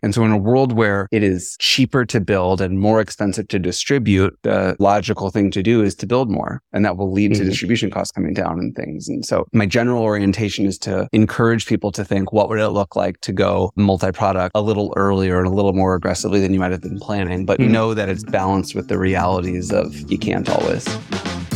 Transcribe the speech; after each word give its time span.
And 0.00 0.14
so 0.14 0.24
in 0.24 0.30
a 0.30 0.38
world 0.38 0.72
where 0.72 1.08
it 1.10 1.24
is 1.24 1.56
cheaper 1.58 2.04
to 2.04 2.20
build 2.20 2.60
and 2.60 2.78
more 2.78 3.00
expensive 3.00 3.48
to 3.48 3.58
distribute, 3.58 4.38
the 4.42 4.76
logical 4.78 5.30
thing 5.30 5.50
to 5.50 5.62
do 5.62 5.82
is 5.82 5.96
to 5.96 6.06
build 6.06 6.30
more. 6.30 6.62
And 6.72 6.84
that 6.84 6.96
will 6.96 7.10
lead 7.10 7.32
mm-hmm. 7.32 7.42
to 7.42 7.48
distribution 7.48 7.90
costs 7.90 8.12
coming 8.12 8.32
down 8.32 8.60
and 8.60 8.74
things. 8.76 9.08
And 9.08 9.26
so 9.26 9.46
my 9.52 9.66
general 9.66 10.02
orientation 10.04 10.66
is 10.66 10.78
to 10.80 11.08
encourage 11.12 11.66
people 11.66 11.90
to 11.92 12.04
think, 12.04 12.32
what 12.32 12.48
would 12.48 12.60
it 12.60 12.68
look 12.68 12.94
like 12.94 13.20
to 13.22 13.32
go 13.32 13.72
multi-product 13.74 14.52
a 14.54 14.60
little 14.60 14.92
earlier 14.96 15.38
and 15.38 15.48
a 15.48 15.52
little 15.52 15.72
more 15.72 15.96
aggressively 15.96 16.38
than 16.40 16.52
you 16.52 16.60
might 16.60 16.70
have 16.70 16.82
been 16.82 17.00
planning, 17.00 17.44
but 17.44 17.58
mm-hmm. 17.58 17.72
know 17.72 17.94
that 17.94 18.08
it's 18.08 18.22
balanced 18.22 18.76
with 18.76 18.86
the 18.86 18.98
realities 18.98 19.72
of 19.72 19.94
you 20.10 20.18
can't 20.18 20.48
always. 20.48 20.86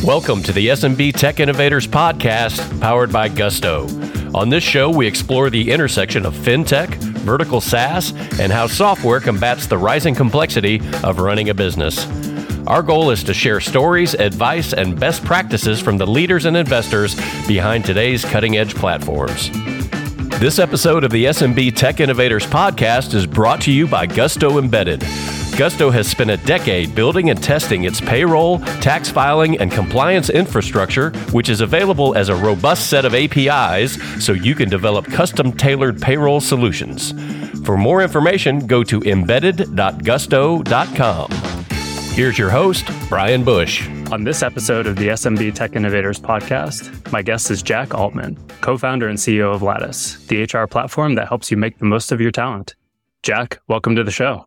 Welcome 0.03 0.43
to 0.43 0.51
the 0.51 0.67
SMB 0.67 1.13
Tech 1.13 1.39
Innovators 1.39 1.87
Podcast, 1.87 2.81
powered 2.81 3.13
by 3.13 3.29
Gusto. 3.29 3.87
On 4.33 4.49
this 4.49 4.63
show, 4.63 4.89
we 4.89 5.05
explore 5.05 5.51
the 5.51 5.69
intersection 5.69 6.25
of 6.25 6.33
fintech, 6.33 6.95
vertical 6.95 7.61
SaaS, 7.61 8.13
and 8.39 8.51
how 8.51 8.65
software 8.65 9.19
combats 9.19 9.67
the 9.67 9.77
rising 9.77 10.15
complexity 10.15 10.81
of 11.03 11.19
running 11.19 11.49
a 11.49 11.53
business. 11.53 12.07
Our 12.65 12.81
goal 12.81 13.11
is 13.11 13.23
to 13.25 13.33
share 13.33 13.59
stories, 13.59 14.15
advice, 14.15 14.73
and 14.73 14.99
best 14.99 15.23
practices 15.23 15.79
from 15.79 15.97
the 15.97 16.07
leaders 16.07 16.45
and 16.45 16.57
investors 16.57 17.15
behind 17.47 17.85
today's 17.85 18.25
cutting 18.25 18.57
edge 18.57 18.73
platforms. 18.73 19.51
This 20.39 20.59
episode 20.59 21.03
of 21.03 21.11
the 21.11 21.25
SMB 21.25 21.75
Tech 21.75 21.99
Innovators 21.99 22.45
Podcast 22.45 23.13
is 23.13 23.25
brought 23.25 23.61
to 23.61 23.71
you 23.71 23.87
by 23.87 24.05
Gusto 24.05 24.57
Embedded 24.57 25.03
Gusto 25.57 25.89
has 25.91 26.07
spent 26.07 26.31
a 26.31 26.37
decade 26.37 26.95
building 26.95 27.29
and 27.29 27.39
testing 27.41 27.83
its 27.83 28.01
payroll, 28.01 28.57
tax 28.81 29.09
filing, 29.09 29.59
and 29.59 29.71
compliance 29.71 30.31
infrastructure, 30.31 31.11
which 31.31 31.47
is 31.47 31.61
available 31.61 32.15
as 32.15 32.29
a 32.29 32.35
robust 32.35 32.89
set 32.89 33.05
of 33.05 33.13
APIs 33.13 34.01
so 34.23 34.33
you 34.33 34.55
can 34.55 34.67
develop 34.67 35.05
custom 35.05 35.51
tailored 35.51 36.01
payroll 36.01 36.41
solutions. 36.41 37.11
For 37.65 37.77
more 37.77 38.01
information, 38.01 38.65
go 38.65 38.83
to 38.83 38.99
embedded.gusto.com. 39.01 41.31
Here's 42.15 42.39
your 42.39 42.49
host, 42.49 42.89
Brian 43.07 43.43
Bush. 43.43 43.87
On 44.13 44.23
this 44.23 44.43
episode 44.43 44.85
of 44.85 44.95
the 44.95 45.07
SMB 45.07 45.55
Tech 45.55 45.75
Innovators 45.75 46.19
podcast, 46.19 47.11
my 47.11 47.23
guest 47.23 47.49
is 47.49 47.63
Jack 47.63 47.95
Altman, 47.95 48.35
co 48.61 48.77
founder 48.77 49.07
and 49.07 49.17
CEO 49.17 49.51
of 49.51 49.63
Lattice, 49.63 50.23
the 50.27 50.43
HR 50.43 50.67
platform 50.67 51.15
that 51.15 51.27
helps 51.27 51.49
you 51.49 51.57
make 51.57 51.79
the 51.79 51.85
most 51.85 52.11
of 52.11 52.21
your 52.21 52.29
talent. 52.29 52.75
Jack, 53.23 53.59
welcome 53.67 53.95
to 53.95 54.03
the 54.03 54.11
show. 54.11 54.45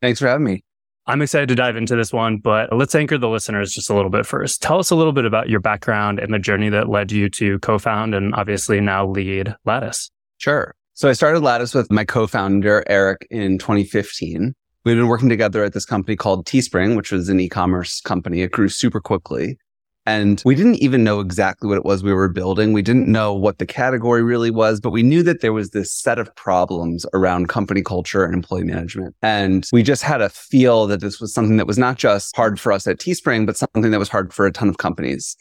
Thanks 0.00 0.18
for 0.18 0.28
having 0.28 0.44
me. 0.44 0.64
I'm 1.06 1.20
excited 1.20 1.50
to 1.50 1.54
dive 1.54 1.76
into 1.76 1.94
this 1.94 2.10
one, 2.10 2.38
but 2.38 2.74
let's 2.74 2.94
anchor 2.94 3.18
the 3.18 3.28
listeners 3.28 3.74
just 3.74 3.90
a 3.90 3.94
little 3.94 4.08
bit 4.08 4.24
first. 4.24 4.62
Tell 4.62 4.78
us 4.78 4.88
a 4.88 4.96
little 4.96 5.12
bit 5.12 5.26
about 5.26 5.50
your 5.50 5.60
background 5.60 6.18
and 6.18 6.32
the 6.32 6.38
journey 6.38 6.70
that 6.70 6.88
led 6.88 7.12
you 7.12 7.28
to 7.32 7.58
co 7.58 7.78
found 7.78 8.14
and 8.14 8.34
obviously 8.34 8.80
now 8.80 9.06
lead 9.06 9.54
Lattice. 9.66 10.10
Sure. 10.38 10.74
So 10.94 11.10
I 11.10 11.12
started 11.12 11.40
Lattice 11.40 11.74
with 11.74 11.92
my 11.92 12.06
co 12.06 12.26
founder, 12.26 12.82
Eric, 12.86 13.26
in 13.30 13.58
2015. 13.58 14.54
We've 14.84 14.96
been 14.96 15.06
working 15.06 15.28
together 15.28 15.62
at 15.62 15.74
this 15.74 15.86
company 15.86 16.16
called 16.16 16.44
Teespring, 16.44 16.96
which 16.96 17.12
was 17.12 17.28
an 17.28 17.38
e 17.38 17.48
commerce 17.48 18.00
company. 18.00 18.42
It 18.42 18.50
grew 18.50 18.68
super 18.68 19.00
quickly. 19.00 19.56
And 20.04 20.42
we 20.44 20.56
didn't 20.56 20.76
even 20.76 21.04
know 21.04 21.20
exactly 21.20 21.68
what 21.68 21.78
it 21.78 21.84
was 21.84 22.02
we 22.02 22.12
were 22.12 22.28
building. 22.28 22.72
We 22.72 22.82
didn't 22.82 23.06
know 23.06 23.32
what 23.32 23.58
the 23.58 23.66
category 23.66 24.24
really 24.24 24.50
was, 24.50 24.80
but 24.80 24.90
we 24.90 25.04
knew 25.04 25.22
that 25.22 25.40
there 25.40 25.52
was 25.52 25.70
this 25.70 25.92
set 25.92 26.18
of 26.18 26.34
problems 26.34 27.06
around 27.14 27.48
company 27.48 27.82
culture 27.82 28.24
and 28.24 28.34
employee 28.34 28.64
management. 28.64 29.14
And 29.22 29.68
we 29.72 29.84
just 29.84 30.02
had 30.02 30.20
a 30.20 30.28
feel 30.28 30.88
that 30.88 31.00
this 31.00 31.20
was 31.20 31.32
something 31.32 31.56
that 31.58 31.68
was 31.68 31.78
not 31.78 31.98
just 31.98 32.34
hard 32.34 32.58
for 32.58 32.72
us 32.72 32.88
at 32.88 32.98
Teespring, 32.98 33.46
but 33.46 33.56
something 33.56 33.92
that 33.92 34.00
was 34.00 34.08
hard 34.08 34.34
for 34.34 34.44
a 34.46 34.52
ton 34.52 34.68
of 34.68 34.78
companies. 34.78 35.36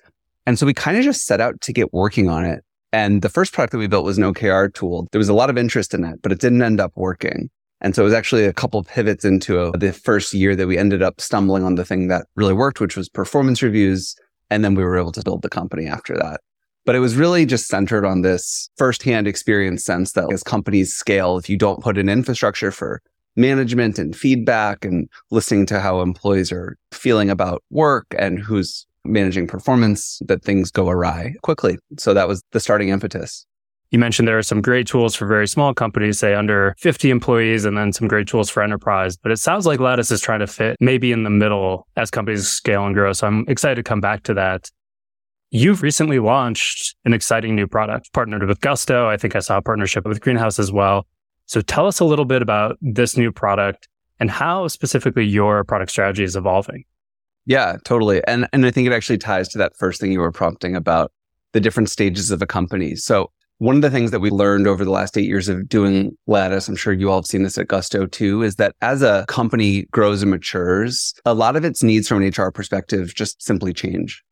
And 0.45 0.59
so 0.59 0.67
we 0.67 0.75
kind 0.75 0.97
of 0.97 1.03
just 1.03 1.25
set 1.25 1.42
out 1.42 1.59
to 1.62 1.73
get 1.73 1.92
working 1.92 2.30
on 2.30 2.45
it. 2.45 2.64
And 2.94 3.23
the 3.23 3.30
first 3.30 3.53
product 3.53 3.72
that 3.72 3.80
we 3.80 3.88
built 3.88 4.06
was 4.06 4.19
an 4.19 4.23
OKR 4.23 4.72
tool. 4.72 5.08
There 5.12 5.19
was 5.19 5.30
a 5.30 5.34
lot 5.34 5.50
of 5.50 5.58
interest 5.58 5.95
in 5.95 6.02
that, 6.02 6.22
but 6.22 6.31
it 6.31 6.39
didn't 6.39 6.62
end 6.62 6.80
up 6.80 6.92
working. 6.95 7.50
And 7.82 7.96
so 7.96 8.04
it 8.04 8.06
was 8.06 8.14
actually 8.14 8.46
a 8.46 8.54
couple 8.54 8.80
of 8.80 8.88
pivots 8.88 9.26
into 9.26 9.60
a, 9.60 9.78
the 9.78 9.92
first 9.92 10.34
year 10.34 10.56
that 10.56 10.68
we 10.68 10.78
ended 10.78 11.02
up 11.02 11.20
stumbling 11.20 11.64
on 11.64 11.76
the 11.76 11.86
thing 11.86 12.08
that 12.10 12.28
really 12.36 12.54
worked, 12.54 12.80
which 12.80 12.96
was 12.96 13.10
performance 13.10 13.62
reviews 13.62 14.16
and 14.52 14.64
then 14.64 14.76
we 14.76 14.84
were 14.84 14.98
able 14.98 15.14
to 15.14 15.24
build 15.24 15.42
the 15.42 15.50
company 15.50 15.88
after 15.88 16.16
that. 16.16 16.42
But 16.86 16.96
it 16.96 17.00
was 17.00 17.16
really 17.16 17.46
just 17.46 17.68
centered 17.68 18.06
on 18.06 18.22
this 18.22 18.69
firsthand 18.78 19.28
experience 19.28 19.84
sense 19.84 20.12
that 20.14 20.31
as 20.31 20.44
companies 20.44 20.94
scale, 20.94 21.38
if 21.38 21.50
you 21.50 21.58
don't 21.58 21.81
put 21.81 21.97
in 21.97 22.09
infrastructure 22.09 22.72
for 22.72 23.02
management 23.36 23.98
and 23.98 24.16
feedback 24.16 24.84
and 24.84 25.08
listening 25.31 25.66
to 25.68 25.80
how 25.80 26.02
employees 26.02 26.52
are 26.52 26.78
feeling 26.92 27.30
about 27.30 27.63
work 27.69 28.08
and 28.18 28.40
who's 28.40 28.86
managing 29.06 29.48
performance, 29.48 30.22
that 30.28 30.44
things 30.44 30.69
go 30.69 30.90
awry 30.90 31.34
quickly. 31.44 31.78
So 31.98 32.13
that 32.13 32.28
was 32.28 32.44
the 32.52 32.59
starting 32.59 32.90
impetus. 32.90 33.46
You 33.91 34.00
mentioned 34.00 34.25
there 34.25 34.38
are 34.38 34.44
some 34.44 34.62
great 34.62 34.88
tools 34.88 35.16
for 35.16 35.28
very 35.28 35.47
small 35.47 35.74
companies, 35.74 36.18
say 36.18 36.34
under 36.34 36.75
50 36.79 37.09
employees, 37.09 37.66
and 37.66 37.78
then 37.78 37.91
some 37.91 38.07
great 38.07 38.25
tools 38.25 38.50
for 38.50 38.63
enterprise. 38.63 39.18
But 39.18 39.34
it 39.34 39.38
sounds 39.38 39.66
like 39.66 39.81
Lattice 39.81 40.12
is 40.12 40.22
trying 40.22 40.40
to 40.40 40.47
fit 40.47 40.78
maybe 40.79 41.12
in 41.12 41.24
the 41.24 41.29
middle 41.29 41.88
as 41.97 42.09
companies 42.09 42.47
scale 42.47 42.85
and 42.85 42.96
grow. 42.96 43.12
So 43.12 43.28
I'm 43.28 43.46
excited 43.50 43.75
to 43.75 43.84
come 43.84 44.00
back 44.00 44.24
to 44.24 44.34
that. 44.35 44.72
You've 45.50 45.81
recently 45.81 46.19
launched 46.19 46.96
an 47.03 47.12
exciting 47.12 47.53
new 47.53 47.68
product, 47.68 48.13
partnered 48.13 48.47
with 48.47 48.62
Gusto. 48.62 49.09
I 49.09 49.18
think 49.18 49.35
I 49.35 49.40
saw 49.40 49.57
a 49.57 49.62
partnership 49.62 50.06
with 50.06 50.22
Greenhouse 50.22 50.57
as 50.57 50.72
well. 50.72 51.06
So 51.47 51.59
tell 51.59 51.85
us 51.85 52.00
a 52.00 52.06
little 52.06 52.24
bit 52.24 52.41
about 52.41 52.78
this 52.81 53.18
new 53.18 53.30
product 53.30 53.90
and 54.22 54.31
how 54.31 54.69
specifically 54.69 55.25
your 55.25 55.66
product 55.66 55.91
strategy 55.91 56.24
is 56.24 56.38
evolving. 56.38 56.85
Yeah, 57.46 57.75
totally. 57.84 58.22
And 58.25 58.47
and 58.53 58.66
I 58.66 58.72
think 58.72 58.88
it 58.88 58.94
actually 58.94 59.18
ties 59.18 59.50
to 59.50 59.57
that 59.57 59.75
first 59.78 60.00
thing 60.00 60.13
you 60.13 60.22
were 60.22 60.31
prompting 60.31 60.78
about 60.78 61.12
the 61.51 61.59
different 61.59 61.90
stages 61.90 62.31
of 62.31 62.41
a 62.41 62.47
company. 62.47 62.96
So 62.96 63.31
one 63.62 63.76
of 63.76 63.84
the 63.84 63.92
things 63.92 64.10
that 64.10 64.22
we 64.22 64.32
learned 64.32 64.66
over 64.66 64.84
the 64.84 64.90
last 64.90 65.16
eight 65.16 65.28
years 65.28 65.48
of 65.48 65.70
doing 65.70 66.18
Lattice, 66.26 66.68
I'm 66.68 66.76
sure 66.76 66.94
you 66.94 67.12
all 67.12 67.20
have 67.20 67.28
seen 67.28 67.44
this 67.44 67.60
at 67.60 67.68
Gusto 67.68 68.08
too, 68.08 68.42
is 68.42 68.56
that 68.56 68.76
as 68.82 69.04
a 69.04 69.24
company 69.28 69.84
grows 69.92 70.24
and 70.24 70.32
matures, 70.32 71.14
a 71.26 71.36
lot 71.36 71.56
of 71.56 71.64
its 71.64 71.84
needs 71.84 72.08
from 72.08 72.24
an 72.24 72.34
HR 72.36 72.50
perspective 72.50 73.14
just 73.14 73.40
simply 73.40 73.72
change. 73.72 74.24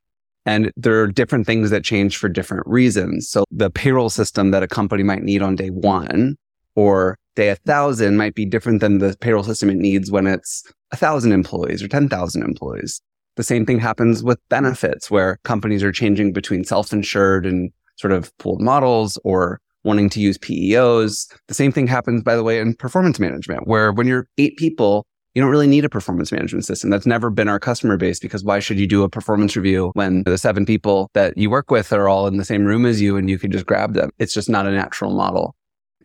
And 0.48 0.72
there 0.76 1.00
are 1.00 1.06
different 1.06 1.46
things 1.46 1.70
that 1.70 1.84
change 1.84 2.18
for 2.18 2.28
different 2.28 2.66
reasons. 2.66 3.30
So 3.30 3.44
the 3.52 3.70
payroll 3.70 4.10
system 4.10 4.50
that 4.50 4.64
a 4.64 4.68
company 4.68 5.04
might 5.04 5.22
need 5.22 5.44
on 5.44 5.56
day 5.56 5.70
one 5.70 6.36
or 6.74 7.16
day 7.36 7.50
a 7.50 7.56
thousand 7.56 8.18
might 8.18 8.34
be 8.34 8.48
different 8.48 8.82
than 8.82 8.98
the 8.98 9.16
payroll 9.22 9.44
system 9.44 9.70
it 9.70 9.78
needs 9.78 10.10
when 10.10 10.26
it's 10.26 10.64
a 10.92 10.98
thousand 10.98 11.34
employees 11.34 11.84
or 11.84 11.88
10,000 11.88 12.42
employees. 12.42 13.00
The 13.36 13.44
same 13.44 13.68
thing 13.68 13.80
happens 13.80 14.24
with 14.24 14.40
benefits 14.50 15.12
where 15.12 15.38
companies 15.44 15.84
are 15.84 15.92
changing 15.92 16.34
between 16.34 16.64
self-insured 16.64 17.46
and 17.46 17.72
sort 18.00 18.14
of 18.14 18.36
pooled 18.38 18.62
models 18.62 19.20
or 19.24 19.60
wanting 19.84 20.10
to 20.10 20.20
use 20.20 20.38
PEOs. 20.38 21.28
The 21.48 21.54
same 21.54 21.72
thing 21.72 21.88
happens, 21.88 22.24
by 22.24 22.36
the 22.36 22.44
way, 22.44 22.60
in 22.60 22.74
performance 22.76 23.20
management, 23.20 23.68
where 23.68 23.92
when 23.92 24.08
you're 24.08 24.28
eight 24.38 24.58
people, 24.58 25.06
you 25.36 25.42
don't 25.42 25.52
really 25.52 25.68
need 25.68 25.86
a 25.86 25.90
performance 25.90 26.32
management 26.32 26.66
system. 26.66 26.90
That's 26.90 27.06
never 27.06 27.30
been 27.30 27.48
our 27.48 27.60
customer 27.60 27.98
base 27.98 28.20
because 28.20 28.44
why 28.44 28.60
should 28.60 28.80
you 28.80 28.88
do 28.88 29.04
a 29.04 29.10
performance 29.10 29.56
review 29.56 29.92
when 29.94 30.24
the 30.24 30.38
seven 30.38 30.66
people 30.66 31.10
that 31.14 31.38
you 31.38 31.50
work 31.50 31.70
with 31.70 31.94
are 31.94 32.10
all 32.10 32.28
in 32.28 32.38
the 32.38 32.46
same 32.46 32.66
room 32.66 32.86
as 32.86 33.02
you 33.02 33.16
and 33.16 33.30
you 33.30 33.38
can 33.38 33.52
just 33.52 33.66
grab 33.66 33.94
them? 33.94 34.10
It's 34.18 34.34
just 34.34 34.50
not 34.50 34.66
a 34.66 34.72
natural 34.72 35.14
model. 35.14 35.56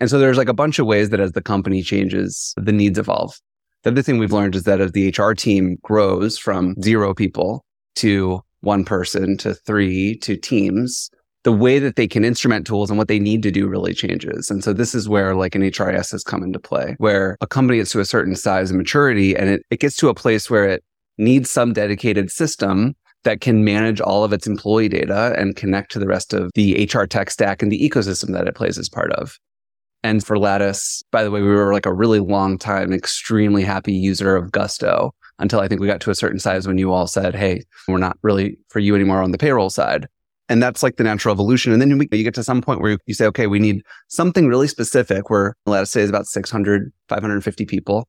And 0.01 0.11
so 0.11 0.19
there's 0.19 0.37
like 0.37 0.49
a 0.49 0.55
bunch 0.55 0.79
of 0.79 0.87
ways 0.87 1.11
that 1.11 1.21
as 1.21 1.33
the 1.33 1.43
company 1.43 1.83
changes, 1.83 2.53
the 2.57 2.73
needs 2.73 2.99
evolve. 2.99 3.35
The 3.83 3.91
other 3.91 4.03
thing 4.03 4.19
we've 4.19 4.33
learned 4.33 4.55
is 4.55 4.65
that 4.65 4.81
as 4.81 4.93
the 4.93 5.15
HR 5.17 5.33
team 5.33 5.79
grows 5.83 6.39
from 6.39 6.75
zero 6.83 7.15
people 7.15 7.65
to 7.97 8.41
one 8.61 8.85
person 8.85 9.37
to 9.39 9.55
three 9.55 10.17
to 10.19 10.37
teams, 10.37 11.11
the 11.45 11.53
way 11.53 11.79
that 11.79 11.97
they 11.97 12.09
can 12.09 12.25
instrument 12.25 12.67
tools 12.67 12.91
and 12.91 12.99
what 12.99 13.09
they 13.09 13.19
need 13.19 13.43
to 13.43 13.51
do 13.51 13.69
really 13.69 13.95
changes. 13.95 14.51
And 14.51 14.65
so 14.65 14.73
this 14.73 14.95
is 14.95 15.09
where 15.09 15.35
like 15.35 15.55
an 15.55 15.63
HRIS 15.63 16.11
has 16.11 16.25
come 16.25 16.43
into 16.43 16.59
play, 16.59 16.97
where 16.99 17.37
a 17.41 17.47
company 17.47 17.79
gets 17.79 17.93
to 17.93 18.01
a 18.01 18.05
certain 18.05 18.35
size 18.35 18.71
and 18.71 18.79
maturity 18.79 19.37
and 19.37 19.49
it, 19.49 19.63
it 19.71 19.79
gets 19.79 19.97
to 19.97 20.09
a 20.09 20.15
place 20.15 20.51
where 20.51 20.65
it 20.65 20.83
needs 21.19 21.51
some 21.51 21.73
dedicated 21.73 22.31
system 22.31 22.97
that 23.25 23.41
can 23.41 23.65
manage 23.65 24.01
all 24.01 24.25
of 24.25 24.33
its 24.33 24.47
employee 24.47 24.89
data 24.89 25.35
and 25.39 25.57
connect 25.57 25.93
to 25.93 25.99
the 25.99 26.07
rest 26.07 26.33
of 26.33 26.51
the 26.55 26.91
HR 26.93 27.05
tech 27.05 27.31
stack 27.31 27.63
and 27.63 27.71
the 27.71 27.89
ecosystem 27.89 28.33
that 28.33 28.49
it 28.49 28.55
plays 28.55 28.79
as 28.79 28.89
part 28.89 29.13
of. 29.13 29.39
And 30.03 30.25
for 30.25 30.39
Lattice, 30.39 31.03
by 31.11 31.25
the 31.25 31.31
way, 31.31 31.41
we 31.41 31.49
were 31.49 31.73
like 31.73 31.87
a 31.87 31.93
really 31.93 32.21
long 32.21 32.59
time, 32.59 32.93
extremely 32.93 33.63
happy 33.63 33.95
user 33.95 34.37
of 34.37 34.53
Gusto 34.53 35.15
until 35.39 35.61
I 35.61 35.69
think 35.69 35.81
we 35.81 35.87
got 35.87 36.01
to 36.03 36.11
a 36.11 36.15
certain 36.15 36.39
size 36.39 36.67
when 36.67 36.79
you 36.79 36.93
all 36.93 37.07
said, 37.07 37.35
Hey, 37.35 37.63
we're 37.89 37.99
not 37.99 38.19
really 38.23 38.59
for 38.69 38.81
you 38.81 38.95
anymore 38.95 39.23
on 39.23 39.31
the 39.31 39.39
payroll 39.39 39.71
side. 39.71 40.07
And 40.49 40.63
that's 40.63 40.83
like 40.83 40.97
the 40.97 41.05
natural 41.05 41.33
evolution. 41.33 41.73
And 41.73 41.81
then 41.81 41.91
you 41.91 42.25
get 42.25 42.35
to 42.35 42.45
some 42.45 42.61
point 42.61 42.81
where 42.81 42.99
you 43.07 43.15
say, 43.15 43.27
okay, 43.27 43.47
we 43.47 43.59
need 43.59 43.83
something 44.09 44.47
really 44.47 44.69
specific 44.69 45.31
where 45.31 45.55
let 45.67 45.83
us 45.83 45.91
say 45.91 46.03
is 46.03 46.11
about 46.11 46.27
600, 46.27 46.93
550 47.09 47.65
people. 47.65 48.07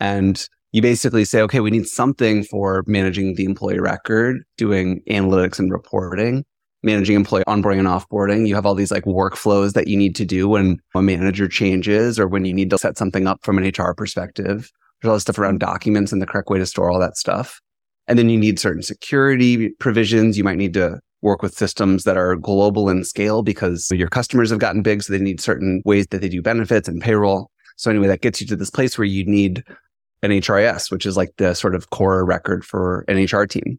And 0.00 0.48
you 0.72 0.82
basically 0.82 1.24
say, 1.24 1.40
okay, 1.42 1.60
we 1.60 1.70
need 1.70 1.86
something 1.86 2.42
for 2.44 2.82
managing 2.86 3.34
the 3.34 3.44
employee 3.44 3.78
record, 3.78 4.42
doing 4.56 5.00
analytics 5.08 5.58
and 5.58 5.70
reporting, 5.70 6.44
managing 6.82 7.14
employee 7.16 7.44
onboarding 7.46 7.78
and 7.78 7.88
offboarding. 7.88 8.48
You 8.48 8.56
have 8.56 8.66
all 8.66 8.74
these 8.74 8.90
like 8.90 9.04
workflows 9.04 9.72
that 9.74 9.86
you 9.86 9.96
need 9.96 10.16
to 10.16 10.24
do 10.24 10.48
when 10.48 10.78
a 10.94 11.02
manager 11.02 11.46
changes 11.48 12.18
or 12.18 12.26
when 12.26 12.44
you 12.44 12.52
need 12.52 12.70
to 12.70 12.78
set 12.78 12.98
something 12.98 13.26
up 13.26 13.38
from 13.42 13.58
an 13.58 13.64
HR 13.64 13.94
perspective. 13.94 14.70
There's 15.00 15.08
all 15.08 15.14
this 15.14 15.22
stuff 15.22 15.38
around 15.38 15.60
documents 15.60 16.12
and 16.12 16.20
the 16.20 16.26
correct 16.26 16.50
way 16.50 16.58
to 16.58 16.66
store 16.66 16.90
all 16.90 16.98
that 16.98 17.16
stuff. 17.16 17.60
And 18.08 18.18
then 18.18 18.28
you 18.28 18.38
need 18.38 18.58
certain 18.58 18.82
security 18.82 19.70
provisions. 19.78 20.36
You 20.36 20.44
might 20.44 20.58
need 20.58 20.74
to 20.74 21.00
work 21.26 21.42
with 21.42 21.54
systems 21.54 22.04
that 22.04 22.16
are 22.16 22.36
global 22.36 22.88
in 22.88 23.04
scale 23.04 23.42
because 23.42 23.90
your 23.90 24.08
customers 24.08 24.48
have 24.50 24.60
gotten 24.60 24.80
big. 24.80 25.02
So 25.02 25.12
they 25.12 25.18
need 25.18 25.40
certain 25.40 25.82
ways 25.84 26.06
that 26.08 26.20
they 26.20 26.28
do 26.28 26.40
benefits 26.40 26.88
and 26.88 27.02
payroll. 27.02 27.50
So 27.76 27.90
anyway, 27.90 28.06
that 28.06 28.22
gets 28.22 28.40
you 28.40 28.46
to 28.46 28.56
this 28.56 28.70
place 28.70 28.96
where 28.96 29.04
you 29.04 29.26
need 29.26 29.62
an 30.22 30.30
HRIS, 30.30 30.90
which 30.90 31.04
is 31.04 31.16
like 31.16 31.34
the 31.36 31.54
sort 31.54 31.74
of 31.74 31.90
core 31.90 32.24
record 32.24 32.64
for 32.64 33.04
an 33.08 33.22
HR 33.22 33.44
team. 33.44 33.78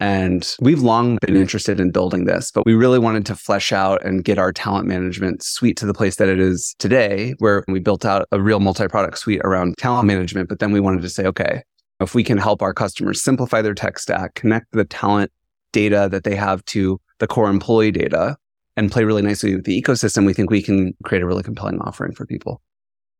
And 0.00 0.56
we've 0.60 0.82
long 0.82 1.18
been 1.20 1.36
interested 1.36 1.78
in 1.78 1.90
building 1.90 2.24
this, 2.24 2.50
but 2.50 2.66
we 2.66 2.74
really 2.74 2.98
wanted 2.98 3.26
to 3.26 3.36
flesh 3.36 3.72
out 3.72 4.04
and 4.04 4.24
get 4.24 4.38
our 4.38 4.52
talent 4.52 4.86
management 4.86 5.42
suite 5.42 5.76
to 5.78 5.86
the 5.86 5.94
place 5.94 6.16
that 6.16 6.28
it 6.28 6.40
is 6.40 6.74
today, 6.78 7.34
where 7.38 7.64
we 7.68 7.78
built 7.78 8.04
out 8.04 8.26
a 8.32 8.40
real 8.40 8.60
multi 8.60 8.88
product 8.88 9.18
suite 9.18 9.40
around 9.44 9.76
talent 9.78 10.06
management. 10.06 10.48
But 10.48 10.58
then 10.58 10.72
we 10.72 10.80
wanted 10.80 11.02
to 11.02 11.08
say, 11.08 11.24
okay, 11.26 11.62
if 12.00 12.14
we 12.14 12.24
can 12.24 12.38
help 12.38 12.60
our 12.60 12.74
customers 12.74 13.22
simplify 13.22 13.62
their 13.62 13.74
tech 13.74 13.98
stack, 13.98 14.34
connect 14.34 14.72
the 14.72 14.84
talent 14.84 15.30
data 15.74 16.08
that 16.10 16.24
they 16.24 16.34
have 16.34 16.64
to 16.66 16.98
the 17.18 17.26
core 17.26 17.50
employee 17.50 17.90
data, 17.90 18.36
and 18.76 18.90
play 18.90 19.04
really 19.04 19.22
nicely 19.22 19.54
with 19.54 19.64
the 19.64 19.80
ecosystem, 19.80 20.24
we 20.24 20.32
think 20.32 20.50
we 20.50 20.62
can 20.62 20.94
create 21.04 21.22
a 21.22 21.26
really 21.26 21.42
compelling 21.42 21.78
offering 21.80 22.12
for 22.12 22.24
people. 22.24 22.62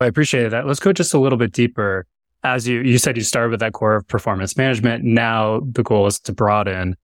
I 0.00 0.06
appreciate 0.06 0.48
that. 0.48 0.66
Let's 0.66 0.80
go 0.80 0.92
just 0.92 1.14
a 1.14 1.18
little 1.18 1.38
bit 1.38 1.52
deeper. 1.52 2.06
As 2.42 2.66
you 2.66 2.80
you 2.80 2.98
said 2.98 3.16
you 3.16 3.22
started 3.22 3.50
with 3.50 3.60
that 3.60 3.72
core 3.72 3.96
of 3.96 4.06
performance 4.08 4.56
management. 4.56 5.04
Now 5.04 5.60
the 5.70 5.82
goal 5.82 6.06
is 6.06 6.18
to 6.20 6.32
broaden. 6.32 6.96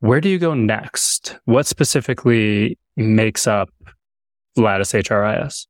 Where 0.00 0.20
do 0.20 0.28
you 0.28 0.38
go 0.38 0.54
next? 0.54 1.38
What 1.44 1.66
specifically 1.66 2.78
makes 2.96 3.46
up 3.46 3.70
lattice 4.56 4.92
hris 4.92 5.66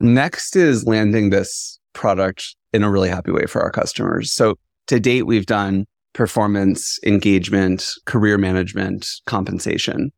next 0.00 0.56
is 0.56 0.86
landing 0.86 1.30
this 1.30 1.78
product 1.92 2.54
in 2.72 2.82
a 2.82 2.90
really 2.90 3.08
happy 3.08 3.30
way 3.30 3.46
for 3.46 3.60
our 3.60 3.70
customers. 3.70 4.32
So 4.32 4.56
to 4.86 5.00
date 5.00 5.26
we've 5.26 5.46
done 5.46 5.86
performance 6.12 6.98
engagement 7.04 7.92
career 8.06 8.38
management 8.38 9.06
compensation 9.26 10.10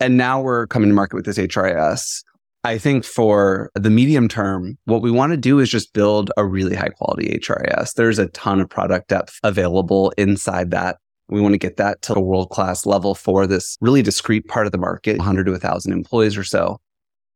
and 0.00 0.16
now 0.16 0.40
we're 0.40 0.66
coming 0.66 0.88
to 0.88 0.94
market 0.94 1.16
with 1.16 1.24
this 1.24 1.38
hris 1.54 2.24
I 2.66 2.78
think 2.78 3.04
for 3.04 3.70
the 3.76 3.90
medium 3.90 4.26
term, 4.26 4.76
what 4.86 5.00
we 5.00 5.12
want 5.12 5.30
to 5.30 5.36
do 5.36 5.60
is 5.60 5.70
just 5.70 5.92
build 5.92 6.32
a 6.36 6.44
really 6.44 6.74
high 6.74 6.88
quality 6.88 7.38
HRIS. 7.38 7.94
There's 7.94 8.18
a 8.18 8.26
ton 8.30 8.58
of 8.58 8.68
product 8.68 9.06
depth 9.06 9.38
available 9.44 10.12
inside 10.18 10.72
that. 10.72 10.96
We 11.28 11.40
want 11.40 11.54
to 11.54 11.58
get 11.58 11.76
that 11.76 12.02
to 12.02 12.16
a 12.16 12.20
world 12.20 12.50
class 12.50 12.84
level 12.84 13.14
for 13.14 13.46
this 13.46 13.76
really 13.80 14.02
discrete 14.02 14.48
part 14.48 14.66
of 14.66 14.72
the 14.72 14.78
market, 14.78 15.18
100 15.18 15.44
to 15.44 15.52
1,000 15.52 15.92
employees 15.92 16.36
or 16.36 16.42
so. 16.42 16.78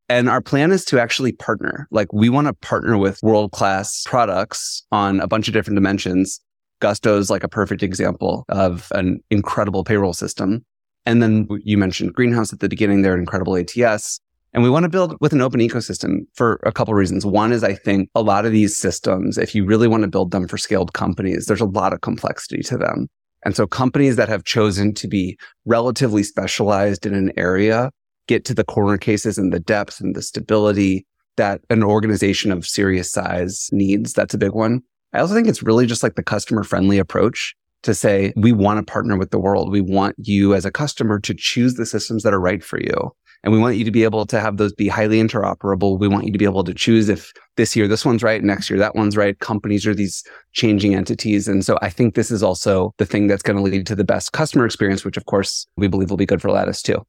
And 0.08 0.28
our 0.28 0.40
plan 0.40 0.72
is 0.72 0.84
to 0.86 1.00
actually 1.00 1.30
partner. 1.30 1.86
Like 1.92 2.12
we 2.12 2.28
want 2.28 2.48
to 2.48 2.52
partner 2.54 2.98
with 2.98 3.22
world 3.22 3.52
class 3.52 4.02
products 4.06 4.84
on 4.90 5.20
a 5.20 5.28
bunch 5.28 5.46
of 5.46 5.54
different 5.54 5.76
dimensions. 5.76 6.40
Gusto 6.80 7.18
is 7.18 7.30
like 7.30 7.44
a 7.44 7.48
perfect 7.48 7.82
example 7.82 8.44
of 8.48 8.88
an 8.94 9.20
incredible 9.30 9.84
payroll 9.84 10.12
system. 10.12 10.64
And 11.06 11.22
then 11.22 11.48
you 11.62 11.78
mentioned 11.78 12.14
Greenhouse 12.14 12.52
at 12.52 12.60
the 12.60 12.68
beginning, 12.68 13.02
they're 13.02 13.14
an 13.14 13.20
incredible 13.20 13.56
ATS. 13.56 14.20
And 14.52 14.62
we 14.62 14.70
want 14.70 14.82
to 14.82 14.88
build 14.88 15.16
with 15.20 15.32
an 15.32 15.40
open 15.40 15.60
ecosystem 15.60 16.26
for 16.34 16.60
a 16.64 16.72
couple 16.72 16.92
of 16.92 16.98
reasons. 16.98 17.24
One 17.24 17.52
is 17.52 17.62
I 17.62 17.74
think 17.74 18.10
a 18.14 18.22
lot 18.22 18.44
of 18.44 18.52
these 18.52 18.76
systems, 18.76 19.38
if 19.38 19.54
you 19.54 19.64
really 19.64 19.86
want 19.86 20.02
to 20.02 20.08
build 20.08 20.32
them 20.32 20.48
for 20.48 20.58
scaled 20.58 20.92
companies, 20.92 21.46
there's 21.46 21.60
a 21.60 21.66
lot 21.66 21.92
of 21.92 22.00
complexity 22.00 22.62
to 22.64 22.76
them. 22.76 23.08
And 23.44 23.54
so 23.56 23.66
companies 23.66 24.16
that 24.16 24.28
have 24.28 24.44
chosen 24.44 24.92
to 24.94 25.08
be 25.08 25.38
relatively 25.64 26.22
specialized 26.22 27.06
in 27.06 27.14
an 27.14 27.32
area 27.36 27.90
get 28.26 28.44
to 28.46 28.54
the 28.54 28.64
corner 28.64 28.98
cases 28.98 29.38
and 29.38 29.52
the 29.52 29.60
depth 29.60 30.00
and 30.00 30.14
the 30.14 30.22
stability 30.22 31.06
that 31.36 31.60
an 31.70 31.82
organization 31.82 32.52
of 32.52 32.66
serious 32.66 33.10
size 33.10 33.70
needs. 33.72 34.12
That's 34.12 34.34
a 34.34 34.38
big 34.38 34.52
one. 34.52 34.82
I 35.12 35.20
also 35.20 35.34
think 35.34 35.48
it's 35.48 35.62
really 35.62 35.86
just 35.86 36.02
like 36.02 36.14
the 36.14 36.22
customer 36.22 36.62
friendly 36.62 36.98
approach 36.98 37.54
to 37.82 37.94
say, 37.94 38.32
we 38.36 38.52
want 38.52 38.78
to 38.78 38.90
partner 38.90 39.16
with 39.16 39.30
the 39.30 39.38
world. 39.38 39.72
We 39.72 39.80
want 39.80 40.14
you 40.18 40.54
as 40.54 40.64
a 40.64 40.70
customer 40.70 41.18
to 41.20 41.34
choose 41.34 41.74
the 41.74 41.86
systems 41.86 42.22
that 42.22 42.34
are 42.34 42.40
right 42.40 42.62
for 42.62 42.78
you. 42.78 43.12
And 43.42 43.54
we 43.54 43.58
want 43.58 43.76
you 43.76 43.84
to 43.84 43.90
be 43.90 44.04
able 44.04 44.26
to 44.26 44.38
have 44.38 44.58
those 44.58 44.74
be 44.74 44.88
highly 44.88 45.18
interoperable. 45.18 45.98
We 45.98 46.08
want 46.08 46.26
you 46.26 46.32
to 46.32 46.38
be 46.38 46.44
able 46.44 46.62
to 46.64 46.74
choose 46.74 47.08
if 47.08 47.32
this 47.56 47.74
year 47.74 47.88
this 47.88 48.04
one's 48.04 48.22
right, 48.22 48.42
next 48.42 48.68
year 48.68 48.78
that 48.78 48.94
one's 48.94 49.16
right. 49.16 49.38
Companies 49.38 49.86
are 49.86 49.94
these 49.94 50.22
changing 50.52 50.94
entities. 50.94 51.48
And 51.48 51.64
so 51.64 51.78
I 51.80 51.88
think 51.88 52.14
this 52.14 52.30
is 52.30 52.42
also 52.42 52.92
the 52.98 53.06
thing 53.06 53.28
that's 53.28 53.42
going 53.42 53.56
to 53.56 53.62
lead 53.62 53.86
to 53.86 53.96
the 53.96 54.04
best 54.04 54.32
customer 54.32 54.66
experience, 54.66 55.04
which 55.04 55.16
of 55.16 55.24
course 55.24 55.66
we 55.76 55.88
believe 55.88 56.10
will 56.10 56.18
be 56.18 56.26
good 56.26 56.42
for 56.42 56.50
Lattice 56.50 56.82
too. 56.82 57.02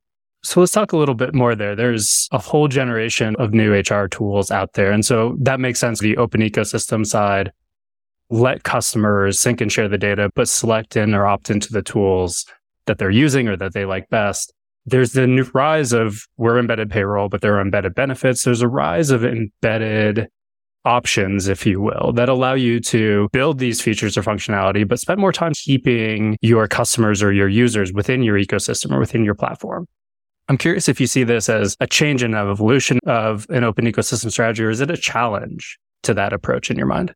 So 0.43 0.59
let's 0.61 0.71
talk 0.71 0.93
a 0.93 0.97
little 0.97 1.15
bit 1.15 1.35
more 1.35 1.53
there. 1.53 1.75
There's 1.75 2.27
a 2.31 2.39
whole 2.39 2.67
generation 2.67 3.35
of 3.35 3.53
new 3.53 3.73
HR 3.73 4.07
tools 4.07 4.49
out 4.49 4.73
there. 4.73 4.91
And 4.91 5.05
so 5.05 5.37
that 5.41 5.59
makes 5.59 5.79
sense. 5.79 5.99
The 5.99 6.17
open 6.17 6.41
ecosystem 6.41 7.05
side, 7.05 7.51
let 8.31 8.63
customers 8.63 9.39
sync 9.39 9.61
and 9.61 9.71
share 9.71 9.87
the 9.87 9.97
data, 9.97 10.31
but 10.35 10.47
select 10.47 10.97
in 10.97 11.13
or 11.13 11.27
opt 11.27 11.51
into 11.51 11.71
the 11.71 11.83
tools 11.83 12.45
that 12.87 12.97
they're 12.97 13.11
using 13.11 13.47
or 13.47 13.55
that 13.55 13.73
they 13.73 13.85
like 13.85 14.09
best 14.09 14.51
there's 14.85 15.13
the 15.13 15.27
new 15.27 15.43
rise 15.53 15.93
of 15.93 16.27
we're 16.37 16.57
embedded 16.57 16.89
payroll, 16.89 17.29
but 17.29 17.41
there 17.41 17.55
are 17.57 17.61
embedded 17.61 17.93
benefits. 17.93 18.43
There's 18.43 18.61
a 18.61 18.67
rise 18.67 19.11
of 19.11 19.23
embedded 19.23 20.27
options, 20.83 21.47
if 21.47 21.65
you 21.65 21.79
will, 21.79 22.11
that 22.15 22.29
allow 22.29 22.53
you 22.53 22.79
to 22.79 23.29
build 23.31 23.59
these 23.59 23.79
features 23.79 24.17
or 24.17 24.23
functionality, 24.23 24.87
but 24.87 24.99
spend 24.99 25.19
more 25.19 25.31
time 25.31 25.53
keeping 25.55 26.37
your 26.41 26.67
customers 26.67 27.21
or 27.21 27.31
your 27.31 27.47
users 27.47 27.93
within 27.93 28.23
your 28.23 28.37
ecosystem 28.37 28.91
or 28.91 28.99
within 28.99 29.23
your 29.23 29.35
platform. 29.35 29.87
I'm 30.49 30.57
curious 30.57 30.89
if 30.89 30.99
you 30.99 31.07
see 31.07 31.23
this 31.23 31.47
as 31.47 31.77
a 31.79 31.87
change 31.87 32.23
in 32.23 32.33
evolution 32.33 32.99
of 33.05 33.45
an 33.49 33.63
open 33.63 33.85
ecosystem 33.85 34.31
strategy, 34.31 34.63
or 34.63 34.71
is 34.71 34.81
it 34.81 34.89
a 34.89 34.97
challenge 34.97 35.77
to 36.03 36.15
that 36.15 36.33
approach 36.33 36.71
in 36.71 36.77
your 36.77 36.87
mind? 36.87 37.13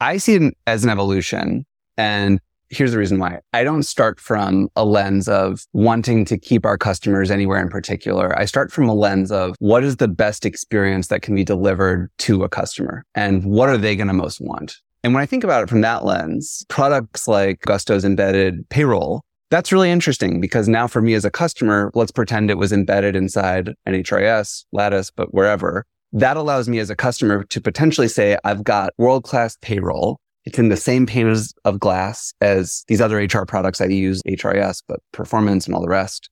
I 0.00 0.18
see 0.18 0.34
it 0.34 0.54
as 0.66 0.84
an 0.84 0.90
evolution. 0.90 1.66
And 1.96 2.40
here's 2.70 2.92
the 2.92 2.98
reason 2.98 3.18
why 3.18 3.40
I 3.52 3.64
don't 3.64 3.82
start 3.82 4.20
from 4.20 4.68
a 4.76 4.84
lens 4.84 5.28
of 5.28 5.66
wanting 5.72 6.24
to 6.26 6.38
keep 6.38 6.64
our 6.64 6.78
customers 6.78 7.30
anywhere 7.30 7.60
in 7.60 7.68
particular. 7.68 8.38
I 8.38 8.44
start 8.44 8.70
from 8.70 8.88
a 8.88 8.94
lens 8.94 9.32
of 9.32 9.56
what 9.58 9.82
is 9.82 9.96
the 9.96 10.08
best 10.08 10.44
experience 10.44 11.08
that 11.08 11.22
can 11.22 11.34
be 11.34 11.44
delivered 11.44 12.10
to 12.18 12.44
a 12.44 12.48
customer 12.48 13.04
and 13.14 13.44
what 13.44 13.68
are 13.68 13.78
they 13.78 13.96
going 13.96 14.08
to 14.08 14.14
most 14.14 14.40
want? 14.40 14.76
And 15.04 15.14
when 15.14 15.22
I 15.22 15.26
think 15.26 15.44
about 15.44 15.62
it 15.62 15.68
from 15.68 15.80
that 15.82 16.04
lens, 16.04 16.64
products 16.68 17.28
like 17.28 17.60
Gusto's 17.62 18.04
embedded 18.04 18.68
payroll, 18.68 19.22
that's 19.50 19.72
really 19.72 19.90
interesting 19.90 20.40
because 20.40 20.68
now 20.68 20.86
for 20.86 21.00
me 21.00 21.14
as 21.14 21.24
a 21.24 21.30
customer, 21.30 21.90
let's 21.94 22.10
pretend 22.10 22.50
it 22.50 22.58
was 22.58 22.72
embedded 22.72 23.16
inside 23.16 23.74
an 23.86 23.94
HRIS, 23.94 24.64
Lattice, 24.72 25.10
but 25.10 25.32
wherever. 25.32 25.86
That 26.12 26.36
allows 26.36 26.68
me 26.68 26.78
as 26.78 26.90
a 26.90 26.96
customer 26.96 27.44
to 27.44 27.60
potentially 27.60 28.08
say, 28.08 28.38
I've 28.44 28.64
got 28.64 28.92
world 28.96 29.24
class 29.24 29.56
payroll 29.60 30.18
it's 30.48 30.58
in 30.58 30.70
the 30.70 30.78
same 30.78 31.04
pane 31.04 31.36
of 31.66 31.78
glass 31.78 32.32
as 32.40 32.82
these 32.88 33.02
other 33.02 33.18
HR 33.18 33.44
products 33.44 33.82
I 33.82 33.84
use, 33.84 34.22
HRIS, 34.22 34.82
but 34.88 35.00
performance 35.12 35.66
and 35.66 35.74
all 35.74 35.82
the 35.82 35.90
rest. 35.90 36.30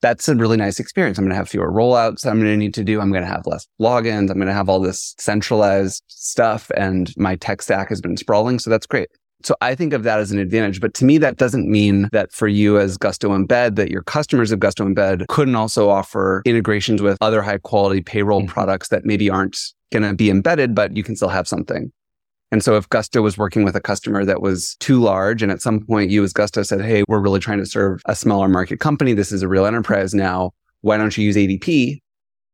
That's 0.00 0.28
a 0.28 0.34
really 0.34 0.56
nice 0.56 0.80
experience. 0.80 1.16
I'm 1.16 1.24
going 1.24 1.30
to 1.30 1.36
have 1.36 1.48
fewer 1.48 1.70
rollouts 1.70 2.26
I'm 2.26 2.40
going 2.40 2.50
to 2.50 2.56
need 2.56 2.74
to 2.74 2.82
do. 2.82 3.00
I'm 3.00 3.12
going 3.12 3.22
to 3.22 3.30
have 3.30 3.46
less 3.46 3.68
logins. 3.80 4.30
I'm 4.30 4.38
going 4.38 4.48
to 4.48 4.52
have 4.52 4.68
all 4.68 4.80
this 4.80 5.14
centralized 5.16 6.02
stuff 6.08 6.72
and 6.76 7.16
my 7.16 7.36
tech 7.36 7.62
stack 7.62 7.88
has 7.90 8.00
been 8.00 8.16
sprawling. 8.16 8.58
So 8.58 8.68
that's 8.68 8.86
great. 8.86 9.10
So 9.44 9.54
I 9.60 9.74
think 9.74 9.92
of 9.92 10.02
that 10.04 10.20
as 10.20 10.30
an 10.32 10.38
advantage. 10.38 10.80
But 10.80 10.94
to 10.94 11.04
me, 11.04 11.18
that 11.18 11.36
doesn't 11.36 11.68
mean 11.68 12.08
that 12.12 12.32
for 12.32 12.48
you 12.48 12.78
as 12.78 12.96
Gusto 12.96 13.30
Embed, 13.30 13.76
that 13.76 13.90
your 13.90 14.02
customers 14.02 14.52
of 14.52 14.60
Gusto 14.60 14.84
Embed 14.84 15.26
couldn't 15.28 15.56
also 15.56 15.88
offer 15.88 16.42
integrations 16.44 17.02
with 17.02 17.18
other 17.20 17.42
high 17.42 17.58
quality 17.58 18.00
payroll 18.00 18.40
mm-hmm. 18.40 18.50
products 18.50 18.88
that 18.88 19.04
maybe 19.04 19.30
aren't 19.30 19.58
going 19.92 20.02
to 20.02 20.14
be 20.14 20.30
embedded, 20.30 20.74
but 20.74 20.96
you 20.96 21.02
can 21.02 21.16
still 21.16 21.28
have 21.28 21.46
something. 21.46 21.92
And 22.50 22.62
so 22.62 22.76
if 22.76 22.88
Gusto 22.90 23.22
was 23.22 23.38
working 23.38 23.64
with 23.64 23.74
a 23.74 23.80
customer 23.80 24.24
that 24.26 24.42
was 24.42 24.76
too 24.78 25.00
large, 25.00 25.42
and 25.42 25.50
at 25.50 25.62
some 25.62 25.80
point 25.80 26.10
you 26.10 26.22
as 26.22 26.34
Gusto 26.34 26.62
said, 26.62 26.82
Hey, 26.82 27.02
we're 27.08 27.20
really 27.20 27.40
trying 27.40 27.58
to 27.58 27.66
serve 27.66 28.02
a 28.06 28.14
smaller 28.14 28.48
market 28.48 28.78
company. 28.78 29.14
This 29.14 29.32
is 29.32 29.42
a 29.42 29.48
real 29.48 29.64
enterprise 29.64 30.12
now. 30.14 30.52
Why 30.82 30.98
don't 30.98 31.16
you 31.16 31.24
use 31.24 31.36
ADP? 31.36 32.00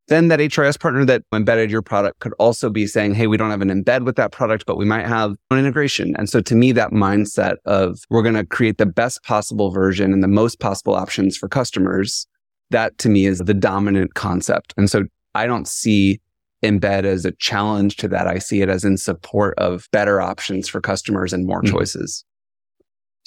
Then 0.09 0.29
that 0.29 0.41
HRIS 0.41 0.81
partner 0.81 1.05
that 1.05 1.23
embedded 1.35 1.71
your 1.71 1.83
product 1.83 2.21
could 2.21 2.33
also 2.39 2.71
be 2.71 2.87
saying, 2.87 3.15
Hey, 3.15 3.27
we 3.27 3.37
don't 3.37 3.51
have 3.51 3.61
an 3.61 3.69
embed 3.69 4.05
with 4.05 4.17
that 4.17 4.33
product, 4.33 4.65
but 4.67 4.77
we 4.77 4.85
might 4.85 5.07
have 5.07 5.37
an 5.51 5.59
integration. 5.59 6.17
And 6.17 6.29
so 6.29 6.41
to 6.41 6.55
me, 6.55 6.73
that 6.73 6.93
mindset 6.93 7.57
of 7.67 8.01
we're 8.09 8.23
going 8.23 8.35
to 8.35 8.47
create 8.47 8.79
the 8.79 8.87
best 8.87 9.23
possible 9.23 9.71
version 9.71 10.13
and 10.13 10.23
the 10.23 10.29
most 10.29 10.61
possible 10.61 10.95
options 10.95 11.37
for 11.37 11.49
customers, 11.49 12.27
that 12.71 12.97
to 12.99 13.09
me 13.09 13.27
is 13.27 13.39
the 13.39 13.55
dominant 13.55 14.15
concept. 14.15 14.73
And 14.77 14.91
so 14.91 15.05
I 15.35 15.47
don't 15.47 15.69
see 15.69 16.21
embed 16.63 17.05
as 17.05 17.25
a 17.25 17.33
challenge 17.33 17.97
to 17.99 18.09
that. 18.09 18.27
I 18.27 18.39
see 18.39 18.63
it 18.63 18.69
as 18.69 18.85
in 18.85 18.97
support 18.97 19.57
of 19.59 19.89
better 19.93 20.21
options 20.21 20.69
for 20.69 20.81
customers 20.81 21.33
and 21.33 21.47
more 21.47 21.63
mm-hmm. 21.63 21.77
choices. 21.77 22.25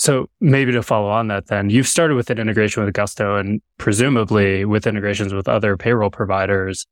So 0.01 0.31
maybe 0.39 0.71
to 0.71 0.81
follow 0.81 1.09
on 1.09 1.27
that, 1.27 1.45
then 1.45 1.69
you've 1.69 1.87
started 1.87 2.15
with 2.15 2.31
an 2.31 2.39
integration 2.39 2.83
with 2.83 2.91
Gusto 2.91 3.35
and 3.35 3.61
presumably 3.77 4.65
with 4.65 4.87
integrations 4.87 5.31
with 5.31 5.47
other 5.47 5.77
payroll 5.77 6.09
providers. 6.09 6.87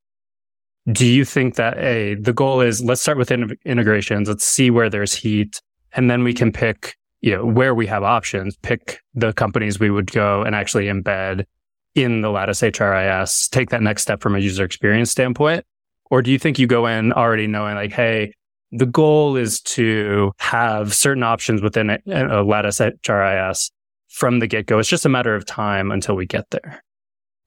Do 0.91 1.07
you 1.07 1.25
think 1.25 1.55
that 1.55 1.75
a 1.79 2.13
the 2.13 2.33
goal 2.33 2.61
is 2.61 2.83
let's 2.83 3.01
start 3.01 3.17
with 3.17 3.31
in- 3.31 3.57
integrations, 3.65 4.29
let's 4.29 4.45
see 4.45 4.69
where 4.69 4.91
there's 4.91 5.15
heat, 5.15 5.59
and 5.93 6.07
then 6.07 6.23
we 6.23 6.35
can 6.35 6.51
pick 6.51 6.97
you 7.21 7.35
know 7.35 7.43
where 7.43 7.73
we 7.73 7.87
have 7.87 8.03
options, 8.03 8.55
pick 8.57 8.99
the 9.15 9.33
companies 9.33 9.79
we 9.79 9.89
would 9.89 10.11
go 10.11 10.43
and 10.43 10.53
actually 10.53 10.85
embed 10.85 11.45
in 11.95 12.21
the 12.21 12.29
Lattice 12.29 12.61
HRIS, 12.61 13.49
take 13.49 13.71
that 13.71 13.81
next 13.81 14.03
step 14.03 14.21
from 14.21 14.35
a 14.35 14.39
user 14.39 14.63
experience 14.63 15.09
standpoint, 15.09 15.65
or 16.11 16.21
do 16.21 16.29
you 16.29 16.37
think 16.37 16.59
you 16.59 16.67
go 16.67 16.85
in 16.85 17.11
already 17.11 17.47
knowing 17.47 17.73
like, 17.73 17.91
hey, 17.91 18.33
the 18.71 18.85
goal 18.85 19.35
is 19.35 19.61
to 19.61 20.31
have 20.39 20.93
certain 20.93 21.23
options 21.23 21.61
within 21.61 21.89
a, 21.89 21.99
a 22.05 22.43
Lattice 22.43 22.79
HRIS 22.79 23.71
from 24.09 24.39
the 24.39 24.47
get 24.47 24.65
go. 24.65 24.79
It's 24.79 24.89
just 24.89 25.05
a 25.05 25.09
matter 25.09 25.35
of 25.35 25.45
time 25.45 25.91
until 25.91 26.15
we 26.15 26.25
get 26.25 26.49
there. 26.51 26.83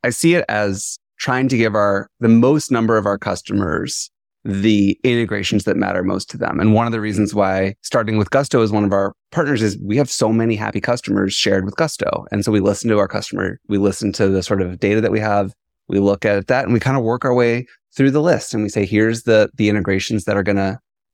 I 0.04 0.10
see 0.10 0.34
it 0.34 0.44
as 0.48 0.98
trying 1.18 1.48
to 1.48 1.56
give 1.56 1.74
our 1.74 2.08
the 2.20 2.28
most 2.28 2.70
number 2.70 2.96
of 2.96 3.06
our 3.06 3.18
customers 3.18 4.10
the 4.44 4.98
integrations 5.04 5.64
that 5.64 5.76
matter 5.76 6.02
most 6.02 6.28
to 6.30 6.36
them. 6.36 6.58
And 6.58 6.74
one 6.74 6.86
of 6.86 6.92
the 6.92 7.00
reasons 7.00 7.32
why 7.32 7.76
starting 7.82 8.16
with 8.16 8.30
Gusto 8.30 8.60
as 8.60 8.72
one 8.72 8.82
of 8.82 8.92
our 8.92 9.12
partners 9.30 9.62
is 9.62 9.78
we 9.78 9.96
have 9.96 10.10
so 10.10 10.32
many 10.32 10.56
happy 10.56 10.80
customers 10.80 11.32
shared 11.32 11.64
with 11.64 11.76
Gusto. 11.76 12.26
And 12.32 12.44
so 12.44 12.50
we 12.50 12.58
listen 12.58 12.90
to 12.90 12.98
our 12.98 13.06
customer, 13.06 13.60
we 13.68 13.78
listen 13.78 14.12
to 14.14 14.28
the 14.28 14.42
sort 14.42 14.60
of 14.60 14.80
data 14.80 15.00
that 15.00 15.12
we 15.12 15.20
have, 15.20 15.52
we 15.88 16.00
look 16.00 16.24
at 16.24 16.48
that 16.48 16.64
and 16.64 16.72
we 16.72 16.80
kind 16.80 16.96
of 16.96 17.04
work 17.04 17.24
our 17.24 17.34
way 17.34 17.66
through 17.94 18.10
the 18.10 18.22
list 18.22 18.52
and 18.52 18.64
we 18.64 18.68
say, 18.68 18.84
here's 18.84 19.22
the, 19.22 19.48
the 19.54 19.68
integrations 19.68 20.24
that 20.24 20.36
are 20.36 20.42
going 20.42 20.56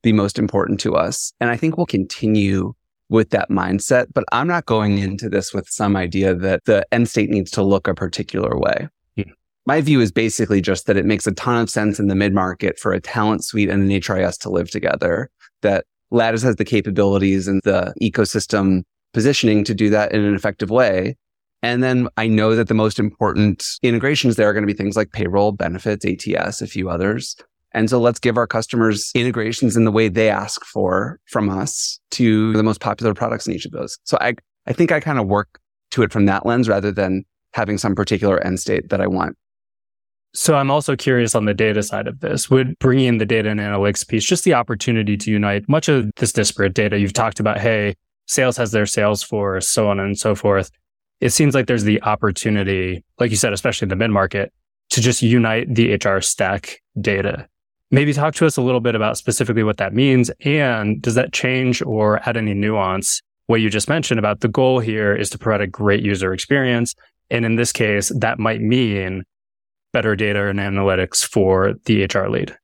to 0.03 0.07
be 0.07 0.13
most 0.13 0.39
important 0.39 0.79
to 0.81 0.95
us. 0.95 1.33
And 1.39 1.49
I 1.49 1.57
think 1.57 1.77
we'll 1.77 1.85
continue 1.85 2.73
with 3.09 3.31
that 3.31 3.49
mindset, 3.49 4.07
but 4.13 4.23
I'm 4.31 4.47
not 4.47 4.65
going 4.65 4.99
into 4.99 5.29
this 5.29 5.53
with 5.53 5.67
some 5.67 5.95
idea 5.95 6.35
that 6.35 6.65
the 6.65 6.85
end 6.91 7.09
state 7.09 7.29
needs 7.29 7.49
to 7.51 7.63
look 7.63 7.87
a 7.87 7.95
particular 7.95 8.57
way 8.57 8.87
hmm. 9.17 9.31
my 9.65 9.81
view 9.81 9.99
is 9.99 10.11
basically 10.11 10.61
just 10.61 10.85
that 10.85 10.97
it 10.97 11.05
makes 11.05 11.25
a 11.25 11.31
ton 11.31 11.61
of 11.61 11.69
sense 11.69 11.99
in 11.99 12.07
the 12.07 12.15
mid 12.15 12.33
market 12.33 12.77
for 12.77 12.93
a 12.93 13.01
talent 13.01 13.43
suite 13.43 13.69
and 13.69 13.83
an 13.83 13.89
HRIS 13.89 14.37
to 14.39 14.49
live 14.49 14.69
together. 14.69 15.29
That 15.61 15.85
Lattice 16.11 16.43
has 16.43 16.55
the 16.55 16.65
capabilities 16.65 17.47
and 17.47 17.61
the 17.63 17.93
ecosystem 18.01 18.83
positioning 19.13 19.63
to 19.65 19.73
do 19.73 19.89
that 19.89 20.11
in 20.11 20.21
an 20.23 20.35
effective 20.35 20.69
way. 20.69 21.17
And 21.61 21.83
then 21.83 22.07
I 22.17 22.27
know 22.27 22.55
that 22.55 22.67
the 22.67 22.73
most 22.73 22.99
important 22.99 23.63
integrations 23.83 24.35
there 24.35 24.49
are 24.49 24.53
going 24.53 24.63
to 24.63 24.73
be 24.73 24.77
things 24.77 24.95
like 24.95 25.11
payroll, 25.11 25.51
benefits, 25.51 26.05
ATS, 26.05 26.61
a 26.61 26.67
few 26.67 26.89
others. 26.89 27.35
And 27.71 27.89
so 27.89 27.99
let's 27.99 28.19
give 28.19 28.37
our 28.37 28.47
customers 28.47 29.11
integrations 29.13 29.77
in 29.77 29.85
the 29.85 29.91
way 29.91 30.09
they 30.09 30.29
ask 30.29 30.65
for 30.65 31.19
from 31.27 31.49
us 31.49 31.99
to 32.11 32.53
the 32.53 32.63
most 32.63 32.81
popular 32.81 33.13
products 33.13 33.47
in 33.47 33.53
each 33.53 33.65
of 33.65 33.71
those. 33.71 33.97
So 34.03 34.17
I, 34.19 34.35
I 34.65 34.73
think 34.73 34.91
I 34.91 34.99
kind 34.99 35.19
of 35.19 35.27
work 35.27 35.59
to 35.91 36.03
it 36.03 36.11
from 36.11 36.25
that 36.25 36.45
lens 36.45 36.67
rather 36.67 36.91
than 36.91 37.25
having 37.53 37.77
some 37.77 37.95
particular 37.95 38.39
end 38.43 38.59
state 38.59 38.89
that 38.89 39.01
I 39.01 39.07
want. 39.07 39.37
So 40.33 40.55
I'm 40.55 40.69
also 40.69 40.95
curious 40.95 41.33
on 41.33 41.45
the 41.45 41.55
data 41.55 41.81
side 41.81 42.07
of 42.07 42.19
this. 42.19 42.49
Would 42.49 42.77
bringing 42.79 43.07
in 43.07 43.17
the 43.17 43.25
data 43.25 43.49
and 43.49 43.59
analytics 43.59 44.07
piece, 44.07 44.23
just 44.23 44.43
the 44.43 44.53
opportunity 44.53 45.17
to 45.17 45.31
unite 45.31 45.67
much 45.67 45.89
of 45.89 46.11
this 46.17 46.31
disparate 46.31 46.75
data 46.75 46.99
you've 46.99 47.13
talked 47.13 47.39
about, 47.39 47.59
hey, 47.59 47.95
sales 48.27 48.55
has 48.57 48.71
their 48.71 48.83
Salesforce, 48.83 49.63
so 49.63 49.89
on 49.89 49.99
and 49.99 50.17
so 50.17 50.35
forth. 50.35 50.69
It 51.19 51.31
seems 51.31 51.55
like 51.55 51.65
there's 51.65 51.83
the 51.83 52.01
opportunity, 52.03 53.03
like 53.19 53.31
you 53.31 53.37
said, 53.37 53.53
especially 53.53 53.85
in 53.85 53.89
the 53.89 53.95
mid 53.95 54.11
market, 54.11 54.53
to 54.91 55.01
just 55.01 55.21
unite 55.21 55.73
the 55.73 55.93
HR 55.93 56.21
stack 56.21 56.79
data. 56.99 57.47
Maybe 57.91 58.13
talk 58.13 58.35
to 58.35 58.45
us 58.45 58.55
a 58.55 58.61
little 58.61 58.81
bit 58.81 58.93
about 58.93 59.17
specifically 59.17 59.63
what 59.63 59.77
that 59.77 59.93
means. 59.93 60.29
And 60.45 61.01
does 61.01 61.15
that 61.15 61.33
change 61.33 61.81
or 61.81 62.19
add 62.27 62.37
any 62.37 62.53
nuance? 62.53 63.21
What 63.47 63.61
you 63.61 63.69
just 63.69 63.89
mentioned 63.89 64.19
about 64.19 64.41
the 64.41 64.47
goal 64.47 64.79
here 64.79 65.15
is 65.15 65.29
to 65.31 65.39
provide 65.39 65.61
a 65.61 65.67
great 65.67 66.03
user 66.03 66.31
experience. 66.31 66.93
And 67.31 67.45
in 67.45 67.55
this 67.55 67.71
case, 67.71 68.11
that 68.19 68.37
might 68.37 68.61
mean 68.61 69.23
better 69.91 70.15
data 70.15 70.47
and 70.47 70.59
analytics 70.59 71.25
for 71.25 71.73
the 71.85 72.03
HR 72.03 72.29
lead. 72.29 72.55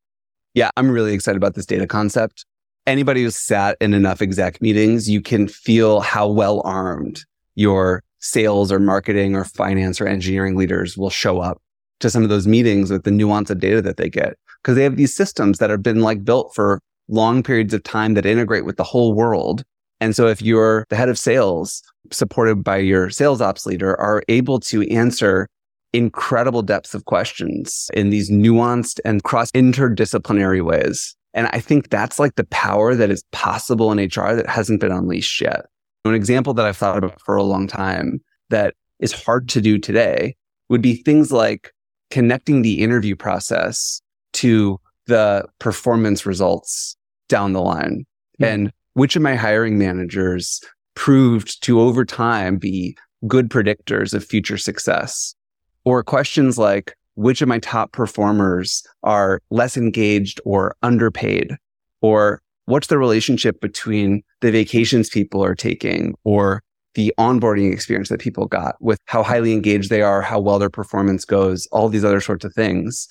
Yeah, 0.53 0.69
I'm 0.77 0.91
really 0.91 1.13
excited 1.13 1.37
about 1.37 1.55
this 1.55 1.65
data 1.65 1.87
concept. 1.87 2.45
Anybody 2.85 3.23
who's 3.23 3.35
sat 3.35 3.77
in 3.81 3.95
enough 3.95 4.21
exec 4.21 4.61
meetings, 4.61 5.09
you 5.09 5.21
can 5.21 5.47
feel 5.47 6.01
how 6.01 6.27
well 6.27 6.61
armed 6.63 7.25
your 7.55 8.03
sales 8.19 8.71
or 8.71 8.79
marketing 8.79 9.35
or 9.35 9.43
finance 9.43 9.99
or 9.99 10.07
engineering 10.07 10.55
leaders 10.55 10.95
will 10.95 11.09
show 11.09 11.39
up 11.39 11.59
to 11.99 12.11
some 12.11 12.21
of 12.21 12.29
those 12.29 12.45
meetings 12.45 12.91
with 12.91 13.03
the 13.03 13.11
nuance 13.11 13.49
of 13.49 13.59
data 13.59 13.81
that 13.81 13.97
they 13.97 14.09
get 14.09 14.37
because 14.65 14.75
they 14.75 14.83
have 14.83 14.95
these 14.95 15.15
systems 15.15 15.59
that 15.59 15.69
have 15.69 15.83
been 15.83 16.01
like 16.01 16.25
built 16.25 16.51
for 16.55 16.81
long 17.07 17.43
periods 17.43 17.71
of 17.71 17.83
time 17.83 18.15
that 18.15 18.25
integrate 18.25 18.65
with 18.65 18.77
the 18.77 18.83
whole 18.83 19.13
world. 19.13 19.63
And 20.01 20.15
so 20.15 20.25
if 20.25 20.41
you're 20.41 20.87
the 20.89 20.95
head 20.95 21.07
of 21.07 21.19
sales 21.19 21.83
supported 22.11 22.63
by 22.63 22.77
your 22.77 23.11
sales 23.11 23.41
ops 23.41 23.67
leader 23.67 23.95
are 24.01 24.23
able 24.27 24.59
to 24.61 24.81
answer 24.89 25.47
incredible 25.93 26.63
depths 26.63 26.95
of 26.95 27.05
questions 27.05 27.91
in 27.93 28.09
these 28.09 28.31
nuanced 28.31 28.99
and 29.05 29.23
cross 29.23 29.51
interdisciplinary 29.51 30.65
ways. 30.65 31.15
And 31.35 31.47
I 31.53 31.59
think 31.59 31.91
that's 31.91 32.17
like 32.17 32.33
the 32.33 32.45
power 32.45 32.95
that 32.95 33.11
is 33.11 33.23
possible 33.31 33.91
in 33.91 33.99
HR 33.99 34.33
that 34.33 34.49
hasn't 34.49 34.81
been 34.81 34.91
unleashed 34.91 35.41
yet. 35.41 35.67
An 36.05 36.15
example 36.15 36.55
that 36.55 36.65
I've 36.65 36.77
thought 36.77 36.97
about 36.97 37.21
for 37.21 37.35
a 37.35 37.43
long 37.43 37.67
time 37.67 38.19
that 38.49 38.73
is 38.99 39.11
hard 39.11 39.47
to 39.49 39.61
do 39.61 39.77
today 39.77 40.35
would 40.69 40.81
be 40.81 40.95
things 40.95 41.31
like 41.31 41.71
connecting 42.09 42.63
the 42.63 42.81
interview 42.81 43.15
process 43.15 44.01
to 44.35 44.79
the 45.07 45.45
performance 45.59 46.25
results 46.25 46.95
down 47.29 47.53
the 47.53 47.61
line. 47.61 48.05
And 48.39 48.71
which 48.93 49.15
of 49.15 49.21
my 49.21 49.35
hiring 49.35 49.77
managers 49.77 50.61
proved 50.95 51.61
to 51.63 51.79
over 51.79 52.05
time 52.05 52.57
be 52.57 52.97
good 53.27 53.49
predictors 53.49 54.13
of 54.13 54.23
future 54.23 54.57
success? 54.57 55.35
Or 55.83 56.03
questions 56.03 56.57
like, 56.57 56.95
which 57.15 57.41
of 57.41 57.47
my 57.47 57.59
top 57.59 57.91
performers 57.93 58.83
are 59.03 59.39
less 59.49 59.77
engaged 59.77 60.41
or 60.43 60.75
underpaid? 60.83 61.55
Or 62.01 62.41
what's 62.65 62.87
the 62.87 62.97
relationship 62.97 63.61
between 63.61 64.23
the 64.41 64.51
vacations 64.51 65.09
people 65.09 65.43
are 65.43 65.55
taking 65.55 66.15
or 66.23 66.61
the 66.95 67.13
onboarding 67.19 67.71
experience 67.71 68.09
that 68.09 68.21
people 68.21 68.47
got 68.47 68.75
with 68.81 68.99
how 69.05 69.21
highly 69.21 69.53
engaged 69.53 69.89
they 69.89 70.01
are, 70.01 70.21
how 70.21 70.39
well 70.39 70.59
their 70.59 70.69
performance 70.69 71.25
goes, 71.25 71.67
all 71.67 71.89
these 71.89 72.05
other 72.05 72.21
sorts 72.21 72.45
of 72.45 72.53
things. 72.53 73.07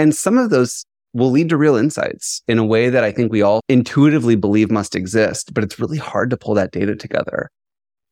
And 0.00 0.16
some 0.16 0.38
of 0.38 0.48
those 0.48 0.86
will 1.12 1.30
lead 1.30 1.50
to 1.50 1.58
real 1.58 1.76
insights 1.76 2.40
in 2.48 2.58
a 2.58 2.64
way 2.64 2.88
that 2.88 3.04
I 3.04 3.12
think 3.12 3.30
we 3.30 3.42
all 3.42 3.60
intuitively 3.68 4.34
believe 4.34 4.70
must 4.70 4.96
exist, 4.96 5.52
but 5.52 5.62
it's 5.62 5.78
really 5.78 5.98
hard 5.98 6.30
to 6.30 6.38
pull 6.38 6.54
that 6.54 6.70
data 6.70 6.96
together. 6.96 7.50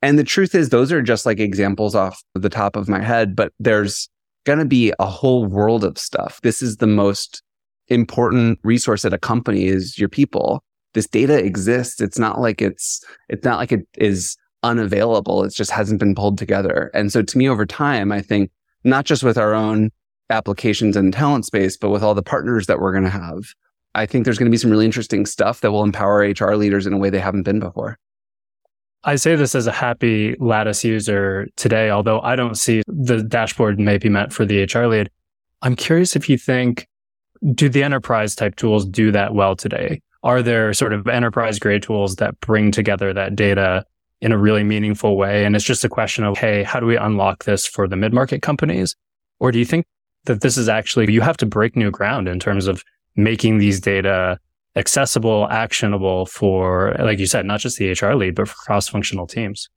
And 0.02 0.18
the 0.18 0.24
truth 0.24 0.54
is, 0.54 0.68
those 0.68 0.92
are 0.92 1.00
just 1.00 1.24
like 1.24 1.40
examples 1.40 1.94
off 1.94 2.22
the 2.34 2.50
top 2.50 2.76
of 2.76 2.90
my 2.90 3.02
head, 3.02 3.34
but 3.34 3.54
there's 3.58 4.06
going 4.44 4.58
to 4.58 4.66
be 4.66 4.92
a 4.98 5.06
whole 5.06 5.46
world 5.46 5.82
of 5.82 5.96
stuff. 5.96 6.40
This 6.42 6.60
is 6.60 6.76
the 6.76 6.86
most 6.86 7.42
important 7.86 8.58
resource 8.64 9.06
at 9.06 9.14
a 9.14 9.18
company 9.18 9.64
is 9.64 9.98
your 9.98 10.10
people. 10.10 10.62
This 10.92 11.06
data 11.06 11.42
exists. 11.42 12.02
It's 12.02 12.18
not 12.18 12.38
like 12.38 12.60
it's, 12.60 13.02
it's 13.30 13.46
not 13.46 13.56
like 13.56 13.72
it 13.72 13.88
is 13.96 14.36
unavailable. 14.62 15.42
It 15.42 15.54
just 15.54 15.70
hasn't 15.70 16.00
been 16.00 16.14
pulled 16.14 16.36
together. 16.36 16.90
And 16.92 17.10
so 17.10 17.22
to 17.22 17.38
me, 17.38 17.48
over 17.48 17.64
time, 17.64 18.12
I 18.12 18.20
think 18.20 18.50
not 18.84 19.06
just 19.06 19.22
with 19.22 19.38
our 19.38 19.54
own 19.54 19.90
applications 20.30 20.96
and 20.96 21.12
talent 21.12 21.44
space, 21.44 21.76
but 21.76 21.90
with 21.90 22.02
all 22.02 22.14
the 22.14 22.22
partners 22.22 22.66
that 22.66 22.80
we're 22.80 22.92
going 22.92 23.04
to 23.04 23.10
have, 23.10 23.44
I 23.94 24.06
think 24.06 24.24
there's 24.24 24.38
going 24.38 24.50
to 24.50 24.54
be 24.54 24.58
some 24.58 24.70
really 24.70 24.84
interesting 24.84 25.26
stuff 25.26 25.60
that 25.60 25.72
will 25.72 25.82
empower 25.82 26.18
HR 26.18 26.54
leaders 26.54 26.86
in 26.86 26.92
a 26.92 26.98
way 26.98 27.10
they 27.10 27.20
haven't 27.20 27.42
been 27.44 27.58
before. 27.58 27.98
I 29.04 29.16
say 29.16 29.36
this 29.36 29.54
as 29.54 29.66
a 29.66 29.72
happy 29.72 30.34
Lattice 30.38 30.84
user 30.84 31.48
today, 31.56 31.90
although 31.90 32.20
I 32.20 32.36
don't 32.36 32.56
see 32.56 32.82
the 32.86 33.22
dashboard 33.22 33.78
may 33.78 33.96
be 33.96 34.08
meant 34.08 34.32
for 34.32 34.44
the 34.44 34.64
HR 34.64 34.86
lead. 34.86 35.10
I'm 35.62 35.76
curious 35.76 36.16
if 36.16 36.28
you 36.28 36.36
think, 36.36 36.86
do 37.54 37.68
the 37.68 37.82
enterprise 37.82 38.34
type 38.34 38.56
tools 38.56 38.84
do 38.84 39.12
that 39.12 39.34
well 39.34 39.54
today? 39.54 40.00
Are 40.24 40.42
there 40.42 40.74
sort 40.74 40.92
of 40.92 41.06
enterprise 41.06 41.58
grade 41.58 41.84
tools 41.84 42.16
that 42.16 42.38
bring 42.40 42.72
together 42.72 43.12
that 43.12 43.36
data 43.36 43.84
in 44.20 44.32
a 44.32 44.38
really 44.38 44.64
meaningful 44.64 45.16
way? 45.16 45.44
And 45.44 45.54
it's 45.54 45.64
just 45.64 45.84
a 45.84 45.88
question 45.88 46.24
of, 46.24 46.36
hey, 46.36 46.64
how 46.64 46.80
do 46.80 46.86
we 46.86 46.96
unlock 46.96 47.44
this 47.44 47.66
for 47.66 47.86
the 47.86 47.96
mid 47.96 48.12
market 48.12 48.42
companies? 48.42 48.96
Or 49.38 49.52
do 49.52 49.60
you 49.60 49.64
think 49.64 49.86
that 50.28 50.42
this 50.42 50.56
is 50.56 50.68
actually, 50.68 51.12
you 51.12 51.20
have 51.20 51.36
to 51.38 51.46
break 51.46 51.74
new 51.74 51.90
ground 51.90 52.28
in 52.28 52.38
terms 52.38 52.66
of 52.66 52.84
making 53.16 53.58
these 53.58 53.80
data 53.80 54.38
accessible, 54.76 55.48
actionable 55.50 56.26
for, 56.26 56.94
like 57.00 57.18
you 57.18 57.26
said, 57.26 57.44
not 57.44 57.60
just 57.60 57.78
the 57.78 57.90
HR 57.90 58.14
lead, 58.14 58.36
but 58.36 58.48
for 58.48 58.54
cross 58.54 58.88
functional 58.88 59.26
teams? 59.26 59.68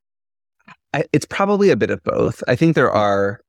I, 0.93 1.05
it's 1.12 1.25
probably 1.25 1.72
a 1.72 1.75
bit 1.75 1.89
of 1.89 2.03
both. 2.03 2.43
I 2.48 2.55
think 2.55 2.75
there 2.75 2.91
are 2.91 3.41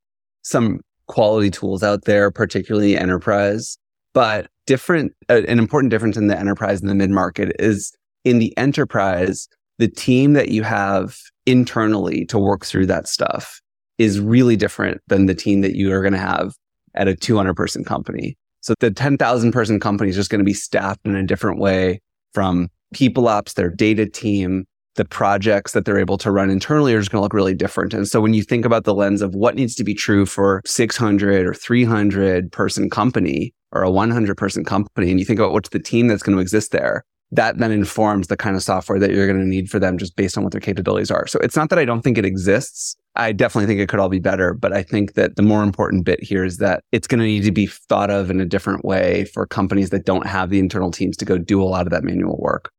some 0.43 0.81
quality 1.07 1.51
tools 1.51 1.83
out 1.83 2.05
there, 2.05 2.31
particularly 2.31 2.97
enterprise, 2.97 3.77
but 4.15 4.49
different, 4.67 5.13
uh, 5.29 5.43
an 5.49 5.59
important 5.59 5.91
difference 5.91 6.17
in 6.17 6.29
the 6.29 6.39
enterprise 6.39 6.81
and 6.81 6.89
the 6.89 6.95
mid 6.95 7.11
market 7.11 7.53
is 7.59 7.93
in 8.25 8.39
the 8.39 8.57
enterprise, 8.57 9.49
the 9.79 9.89
team 9.89 10.33
that 10.35 10.49
you 10.49 10.63
have 10.63 11.17
internally 11.45 12.25
to 12.27 12.39
work 12.39 12.65
through 12.65 12.87
that 12.87 13.09
stuff 13.09 13.61
is 13.99 14.21
really 14.21 14.57
different 14.57 15.01
than 15.09 15.27
the 15.27 15.35
team 15.35 15.61
that 15.61 15.75
you 15.75 15.93
are 15.93 16.01
going 16.01 16.13
to 16.13 16.19
have 16.19 16.55
at 16.95 17.09
a 17.09 17.17
200 17.17 17.55
person 17.55 17.85
company. 17.85 18.37
So 18.61 18.75
the 18.81 18.91
10,000 18.91 19.53
person 19.53 19.81
company 19.81 20.11
is 20.11 20.17
just 20.17 20.31
going 20.31 20.39
to 20.39 20.45
be 20.45 20.55
staffed 20.55 21.01
in 21.05 21.17
a 21.17 21.27
different 21.27 21.59
way 21.59 22.01
from 22.33 22.69
people 22.95 23.29
ops, 23.29 23.55
their 23.55 23.71
data 23.71 24.07
team, 24.07 24.65
the 24.95 25.05
projects 25.05 25.73
that 25.73 25.85
they're 25.85 25.99
able 25.99 26.19
to 26.19 26.31
run 26.31 26.51
internally 26.51 26.95
are 26.95 27.01
just 27.01 27.11
going 27.11 27.21
to 27.21 27.23
look 27.23 27.33
really 27.33 27.55
different. 27.55 27.95
And 27.95 28.07
so 28.07 28.21
when 28.21 28.35
you 28.35 28.43
think 28.43 28.65
about 28.65 28.85
the 28.85 28.95
lens 28.95 29.23
of 29.23 29.35
what 29.35 29.55
needs 29.55 29.75
to 29.77 29.85
be 29.85 29.95
true 29.95 30.27
for 30.27 30.61
600 30.67 31.47
or 31.47 31.55
300 31.55 32.53
person 32.53 32.91
company 32.91 33.55
or 33.73 33.83
a 33.83 33.91
100 33.91 34.37
person 34.37 34.65
company, 34.65 35.11
and 35.11 35.19
you 35.19 35.25
think 35.25 35.39
about 35.39 35.53
what's 35.53 35.71
the 35.71 35.79
team 35.79 36.09
that's 36.09 36.23
going 36.23 36.37
to 36.37 36.43
exist 36.43 36.73
there, 36.73 37.05
that 37.31 37.57
then 37.57 37.73
informs 37.73 38.27
the 38.27 38.37
kind 38.37 38.55
of 38.55 38.63
software 38.63 38.99
that 38.99 39.11
you're 39.11 39.27
going 39.27 39.41
to 39.41 39.47
need 39.47 39.71
for 39.71 39.79
them 39.79 39.97
just 39.97 40.15
based 40.15 40.37
on 40.37 40.45
what 40.45 40.53
their 40.53 40.61
capabilities 40.61 41.11
are. 41.11 41.27
So 41.27 41.39
it's 41.41 41.57
not 41.57 41.71
that 41.71 41.79
I 41.79 41.87
don't 41.87 42.03
think 42.03 42.19
it 42.19 42.27
exists. 42.27 42.95
I 43.15 43.33
definitely 43.33 43.67
think 43.67 43.81
it 43.81 43.89
could 43.89 44.01
all 44.01 44.09
be 44.09 44.19
better, 44.19 44.55
but 44.55 44.73
I 44.73 44.83
think 44.83 45.15
that 45.15 45.37
the 45.37 45.43
more 45.43 45.63
important 45.63 46.05
bit 46.05 46.23
here 46.23 46.45
is 46.45 46.59
that 46.59 46.83
it's 46.93 47.07
going 47.07 47.21
to 47.21 47.27
need 47.27 47.45
to 47.45 47.53
be 47.53 47.67
thought 47.67 48.11
of 48.11 48.31
in 48.31 48.41
a 48.41 48.47
different 48.47 48.85
way 48.85 49.27
for 49.27 49.47
companies 49.47 49.91
that 49.91 50.07
don't 50.07 50.27
have 50.27 50.51
the 50.51 50.59
internal 50.59 50.91
teams 50.91 51.17
to 51.19 51.25
go 51.25 51.37
do 51.37 51.63
a 51.63 51.65
lot 51.65 51.87
of 51.87 51.91
that 51.91 52.05
manual 52.05 52.39
work. 52.39 52.71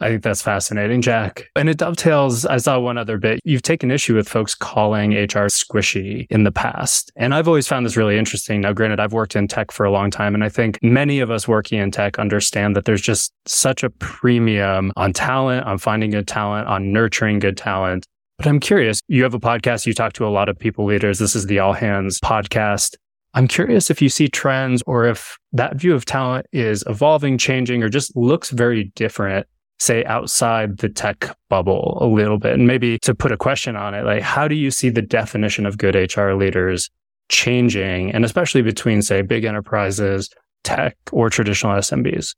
I 0.00 0.08
think 0.08 0.22
that's 0.22 0.42
fascinating, 0.42 1.02
Jack. 1.02 1.48
And 1.54 1.68
it 1.68 1.78
dovetails. 1.78 2.44
I 2.44 2.56
saw 2.56 2.78
one 2.80 2.98
other 2.98 3.16
bit. 3.16 3.40
You've 3.44 3.62
taken 3.62 3.90
issue 3.90 4.14
with 4.14 4.28
folks 4.28 4.54
calling 4.54 5.12
HR 5.12 5.48
squishy 5.48 6.26
in 6.30 6.42
the 6.42 6.50
past. 6.50 7.12
And 7.16 7.32
I've 7.32 7.46
always 7.46 7.68
found 7.68 7.86
this 7.86 7.96
really 7.96 8.18
interesting. 8.18 8.60
Now, 8.60 8.72
granted, 8.72 8.98
I've 8.98 9.12
worked 9.12 9.36
in 9.36 9.46
tech 9.46 9.70
for 9.70 9.86
a 9.86 9.92
long 9.92 10.10
time. 10.10 10.34
And 10.34 10.42
I 10.42 10.48
think 10.48 10.78
many 10.82 11.20
of 11.20 11.30
us 11.30 11.46
working 11.46 11.78
in 11.78 11.90
tech 11.92 12.18
understand 12.18 12.74
that 12.74 12.86
there's 12.86 13.00
just 13.00 13.32
such 13.46 13.84
a 13.84 13.90
premium 13.90 14.92
on 14.96 15.12
talent, 15.12 15.64
on 15.64 15.78
finding 15.78 16.10
good 16.10 16.26
talent, 16.26 16.66
on 16.66 16.92
nurturing 16.92 17.38
good 17.38 17.56
talent. 17.56 18.06
But 18.36 18.46
I'm 18.46 18.60
curious, 18.60 19.00
you 19.06 19.22
have 19.22 19.34
a 19.34 19.40
podcast, 19.40 19.86
you 19.86 19.94
talk 19.94 20.12
to 20.14 20.26
a 20.26 20.28
lot 20.28 20.48
of 20.48 20.58
people 20.58 20.84
leaders. 20.84 21.18
This 21.18 21.36
is 21.36 21.46
the 21.46 21.60
All 21.60 21.72
Hands 21.72 22.18
podcast. 22.20 22.96
I'm 23.32 23.48
curious 23.48 23.90
if 23.90 24.02
you 24.02 24.08
see 24.08 24.28
trends 24.28 24.82
or 24.86 25.06
if 25.06 25.38
that 25.52 25.76
view 25.76 25.94
of 25.94 26.04
talent 26.04 26.46
is 26.52 26.84
evolving, 26.86 27.38
changing, 27.38 27.82
or 27.82 27.88
just 27.88 28.16
looks 28.16 28.50
very 28.50 28.92
different 28.96 29.46
say 29.80 30.04
outside 30.04 30.78
the 30.78 30.88
tech 30.88 31.36
bubble 31.48 31.98
a 32.00 32.06
little 32.06 32.38
bit 32.38 32.54
and 32.54 32.66
maybe 32.66 32.98
to 33.00 33.14
put 33.14 33.32
a 33.32 33.36
question 33.36 33.76
on 33.76 33.92
it 33.92 34.04
like 34.04 34.22
how 34.22 34.46
do 34.46 34.54
you 34.54 34.70
see 34.70 34.88
the 34.88 35.02
definition 35.02 35.66
of 35.66 35.76
good 35.78 35.94
hr 36.16 36.32
leaders 36.32 36.90
changing 37.28 38.12
and 38.12 38.24
especially 38.24 38.62
between 38.62 39.02
say 39.02 39.20
big 39.20 39.44
enterprises 39.44 40.30
tech 40.62 40.96
or 41.10 41.28
traditional 41.28 41.76
smbs 41.78 42.34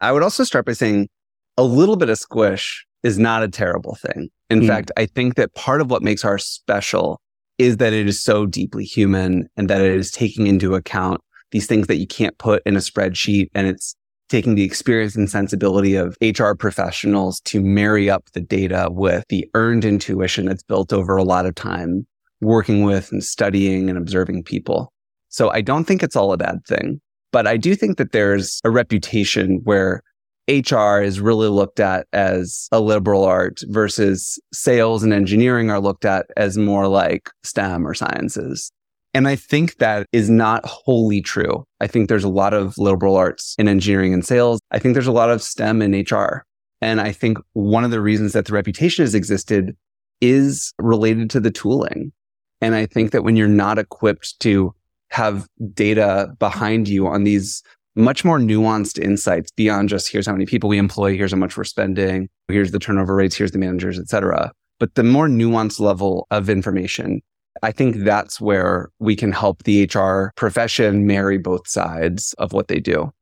i 0.00 0.12
would 0.12 0.22
also 0.22 0.44
start 0.44 0.64
by 0.64 0.72
saying 0.72 1.08
a 1.56 1.64
little 1.64 1.96
bit 1.96 2.08
of 2.08 2.18
squish 2.18 2.86
is 3.02 3.18
not 3.18 3.42
a 3.42 3.48
terrible 3.48 3.96
thing 3.96 4.30
in 4.50 4.60
mm. 4.60 4.66
fact 4.66 4.90
i 4.96 5.06
think 5.06 5.34
that 5.34 5.54
part 5.54 5.80
of 5.80 5.90
what 5.90 6.02
makes 6.02 6.24
ours 6.24 6.44
special 6.44 7.20
is 7.58 7.78
that 7.78 7.92
it 7.92 8.06
is 8.06 8.22
so 8.22 8.46
deeply 8.46 8.84
human 8.84 9.48
and 9.56 9.68
that 9.68 9.80
it 9.80 9.92
is 9.92 10.10
taking 10.10 10.46
into 10.46 10.74
account 10.74 11.20
these 11.50 11.66
things 11.66 11.86
that 11.86 11.96
you 11.96 12.06
can't 12.06 12.38
put 12.38 12.62
in 12.66 12.76
a 12.76 12.80
spreadsheet 12.80 13.48
and 13.54 13.66
it's 13.66 13.94
taking 14.28 14.54
the 14.54 14.62
experience 14.62 15.16
and 15.16 15.30
sensibility 15.30 15.94
of 15.94 16.16
HR 16.22 16.52
professionals 16.52 17.40
to 17.40 17.60
marry 17.60 18.10
up 18.10 18.24
the 18.32 18.40
data 18.40 18.88
with 18.90 19.24
the 19.28 19.48
earned 19.54 19.84
intuition 19.84 20.46
that's 20.46 20.62
built 20.62 20.92
over 20.92 21.16
a 21.16 21.24
lot 21.24 21.46
of 21.46 21.54
time 21.54 22.06
working 22.40 22.84
with 22.84 23.10
and 23.10 23.24
studying 23.24 23.88
and 23.88 23.98
observing 23.98 24.44
people. 24.44 24.92
So 25.28 25.50
I 25.50 25.60
don't 25.60 25.84
think 25.84 26.02
it's 26.02 26.16
all 26.16 26.32
a 26.32 26.36
bad 26.36 26.64
thing, 26.66 27.00
but 27.32 27.46
I 27.46 27.56
do 27.56 27.74
think 27.74 27.98
that 27.98 28.12
there's 28.12 28.60
a 28.64 28.70
reputation 28.70 29.60
where 29.64 30.02
HR 30.48 31.00
is 31.00 31.20
really 31.20 31.48
looked 31.48 31.78
at 31.78 32.06
as 32.12 32.68
a 32.72 32.80
liberal 32.80 33.24
art 33.24 33.60
versus 33.66 34.38
sales 34.52 35.02
and 35.02 35.12
engineering 35.12 35.70
are 35.70 35.80
looked 35.80 36.04
at 36.06 36.26
as 36.36 36.56
more 36.56 36.88
like 36.88 37.30
STEM 37.44 37.86
or 37.86 37.92
sciences. 37.94 38.72
And 39.14 39.28
I 39.28 39.36
think 39.36 39.76
that 39.76 40.06
is 40.12 40.30
not 40.30 40.64
wholly 40.64 41.20
true. 41.20 41.64
I 41.80 41.86
think 41.86 42.08
there's 42.08 42.24
a 42.24 42.28
lot 42.28 42.54
of 42.54 42.76
liberal 42.78 43.16
arts 43.16 43.54
in 43.58 43.68
engineering 43.68 44.14
and 44.14 44.24
sales. 44.24 44.60
I 44.70 44.78
think 44.78 44.94
there's 44.94 45.06
a 45.06 45.12
lot 45.12 45.30
of 45.30 45.42
STEM 45.42 45.82
in 45.82 45.92
HR. 45.92 46.44
And 46.80 47.00
I 47.00 47.12
think 47.12 47.38
one 47.52 47.84
of 47.84 47.90
the 47.90 48.00
reasons 48.00 48.32
that 48.32 48.46
the 48.46 48.52
reputation 48.52 49.02
has 49.02 49.14
existed 49.14 49.76
is 50.20 50.72
related 50.78 51.30
to 51.30 51.40
the 51.40 51.50
tooling. 51.50 52.12
And 52.60 52.74
I 52.74 52.86
think 52.86 53.10
that 53.12 53.22
when 53.22 53.36
you're 53.36 53.48
not 53.48 53.78
equipped 53.78 54.38
to 54.40 54.74
have 55.10 55.46
data 55.72 56.28
behind 56.38 56.88
you 56.88 57.06
on 57.06 57.24
these 57.24 57.62
much 57.98 58.24
more 58.24 58.38
nuanced 58.38 58.98
insights 58.98 59.50
beyond 59.52 59.88
just 59.88 60.10
here's 60.10 60.26
how 60.26 60.32
many 60.32 60.46
people 60.46 60.68
we 60.68 60.78
employ, 60.78 61.16
here's 61.16 61.32
how 61.32 61.38
much 61.38 61.56
we're 61.56 61.64
spending, 61.64 62.28
here's 62.48 62.70
the 62.70 62.78
turnover 62.78 63.14
rates, 63.14 63.36
here's 63.36 63.50
the 63.50 63.58
managers, 63.58 63.98
et 63.98 64.08
cetera. 64.08 64.52
But 64.78 64.94
the 64.94 65.02
more 65.02 65.28
nuanced 65.28 65.80
level 65.80 66.26
of 66.30 66.48
information 66.48 67.20
I 67.62 67.72
think 67.72 67.96
that's 67.98 68.40
where 68.40 68.90
we 68.98 69.16
can 69.16 69.32
help 69.32 69.64
the 69.64 69.84
HR 69.84 70.32
profession 70.36 71.06
marry 71.06 71.38
both 71.38 71.66
sides 71.68 72.34
of 72.34 72.52
what 72.52 72.68
they 72.68 72.80
do. 72.80 73.12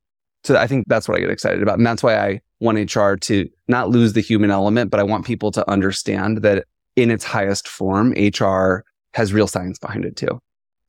So 0.43 0.55
I 0.55 0.67
think 0.67 0.87
that's 0.87 1.07
what 1.07 1.17
I 1.17 1.21
get 1.21 1.29
excited 1.29 1.61
about. 1.61 1.77
And 1.77 1.85
that's 1.85 2.03
why 2.03 2.17
I 2.17 2.41
want 2.59 2.77
HR 2.95 3.15
to 3.15 3.49
not 3.67 3.89
lose 3.89 4.13
the 4.13 4.21
human 4.21 4.51
element, 4.51 4.91
but 4.91 4.99
I 4.99 5.03
want 5.03 5.25
people 5.25 5.51
to 5.51 5.69
understand 5.69 6.43
that 6.43 6.65
in 6.95 7.11
its 7.11 7.23
highest 7.23 7.67
form, 7.67 8.13
HR 8.13 8.83
has 9.13 9.33
real 9.33 9.47
science 9.47 9.79
behind 9.79 10.05
it 10.05 10.15
too. 10.15 10.39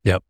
Yep. 0.03 0.23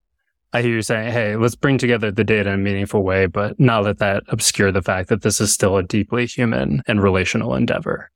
I 0.51 0.63
hear 0.63 0.75
you 0.75 0.81
saying, 0.81 1.11
hey, 1.11 1.35
let's 1.35 1.55
bring 1.55 1.77
together 1.77 2.11
the 2.11 2.23
data 2.23 2.49
in 2.49 2.55
a 2.55 2.63
meaningful 2.63 3.03
way, 3.03 3.27
but 3.27 3.59
not 3.59 3.83
let 3.83 3.99
that 3.99 4.23
obscure 4.29 4.71
the 4.71 4.81
fact 4.81 5.09
that 5.09 5.21
this 5.21 5.39
is 5.39 5.53
still 5.53 5.77
a 5.77 5.83
deeply 5.83 6.25
human 6.25 6.81
and 6.87 7.03
relational 7.03 7.53
endeavor. 7.53 8.09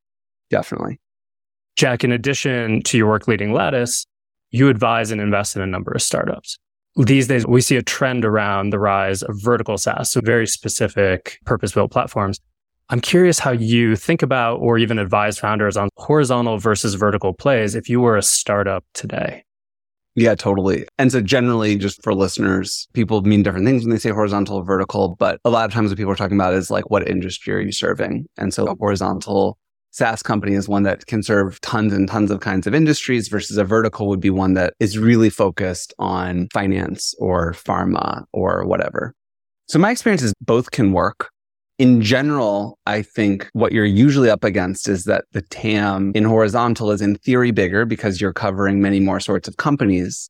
Definitely. 0.50 1.00
Jack, 1.76 2.04
in 2.04 2.12
addition 2.12 2.82
to 2.84 2.98
your 2.98 3.08
work 3.08 3.28
leading 3.28 3.54
Lattice, 3.54 4.06
you 4.50 4.70
advise 4.70 5.12
and 5.12 5.22
invest 5.22 5.56
in 5.56 5.62
a 5.62 5.68
number 5.68 5.92
of 5.92 6.02
startups. 6.02 6.58
These 6.96 7.28
days, 7.28 7.46
we 7.46 7.62
see 7.62 7.76
a 7.76 7.82
trend 7.82 8.24
around 8.24 8.70
the 8.70 8.80
rise 8.80 9.24
of 9.24 9.36
vertical 9.42 9.78
SaaS, 9.78 10.12
so 10.12 10.22
very 10.22 10.46
specific 10.46 11.40
purpose 11.46 11.72
built 11.72 11.92
platforms. 11.92 12.40
I'm 12.90 13.00
curious 13.00 13.40
how 13.40 13.52
you 13.52 13.96
think 13.96 14.22
about 14.22 14.58
or 14.58 14.78
even 14.78 15.00
advise 15.00 15.40
founders 15.40 15.78
on 15.78 15.90
horizontal 15.98 16.60
versus 16.60 16.94
vertical 16.94 17.34
plays 17.34 17.74
if 17.74 17.90
you 17.90 18.02
were 18.02 18.18
a 18.18 18.22
startup 18.22 18.86
today. 18.94 19.44
Yeah, 20.16 20.36
totally. 20.36 20.86
And 21.00 21.12
so 21.12 21.22
generally, 21.22 21.76
just 21.76 22.04
for 22.04 22.14
listeners, 22.14 22.88
people 22.94 23.22
mean 23.24 23.42
different 23.42 23.66
things 23.66 23.84
when 23.84 23.90
they 23.90 23.98
say 23.98 24.12
horizontal 24.12 24.58
or 24.58 24.64
vertical, 24.64 25.16
but 25.18 25.40
a 25.44 25.50
lot 25.50 25.66
of 25.66 25.74
times 25.74 25.90
what 25.90 25.98
people 25.98 26.12
are 26.12 26.16
talking 26.16 26.38
about 26.38 26.54
is 26.54 26.70
like, 26.70 26.90
what 26.92 27.08
industry 27.08 27.54
are 27.56 27.60
you 27.60 27.72
serving? 27.72 28.28
And 28.38 28.54
so 28.54 28.68
a 28.68 28.76
horizontal 28.76 29.58
SaaS 29.90 30.22
company 30.24 30.54
is 30.54 30.68
one 30.68 30.84
that 30.84 31.06
can 31.08 31.24
serve 31.24 31.62
tons 31.62 31.94
and 31.94 32.08
tons 32.08 32.32
of 32.32 32.42
kinds 32.42 32.68
of 32.68 32.76
industries 32.76 33.28
versus 33.28 33.58
a 33.58 33.64
vertical 33.64 34.08
would 34.08 34.20
be 34.20 34.32
one 34.32 34.54
that 34.54 34.74
is 34.80 34.98
really 34.98 35.30
focused 35.30 35.94
on 36.00 36.48
finance 36.54 37.14
or 37.20 37.54
pharma 37.54 38.24
or 38.34 38.66
whatever. 38.66 39.14
So 39.68 39.80
my 39.80 39.92
experience 39.92 40.24
is 40.24 40.34
both 40.42 40.72
can 40.72 40.94
work. 40.94 41.30
In 41.80 42.02
general, 42.02 42.78
I 42.86 43.02
think 43.02 43.50
what 43.54 43.72
you're 43.72 43.84
usually 43.84 44.30
up 44.30 44.44
against 44.44 44.88
is 44.88 45.06
that 45.06 45.26
the 45.32 45.42
TAM 45.42 46.12
in 46.14 46.24
horizontal 46.24 46.92
is 46.92 47.02
in 47.02 47.16
theory 47.16 47.52
bigger 47.52 47.84
because 47.86 48.22
you're 48.22 48.34
covering 48.34 48.80
many 48.80 49.00
more 49.00 49.20
sorts 49.20 49.48
of 49.48 49.58
companies. 49.58 50.30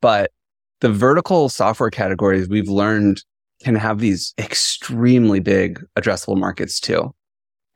But 0.00 0.32
the 0.80 0.90
vertical 0.90 1.48
software 1.48 1.90
categories 1.90 2.48
we've 2.48 2.68
learned 2.68 3.22
can 3.62 3.76
have 3.76 4.00
these 4.00 4.34
extremely 4.38 5.38
big 5.38 5.80
addressable 5.96 6.36
markets 6.36 6.80
too. 6.80 7.14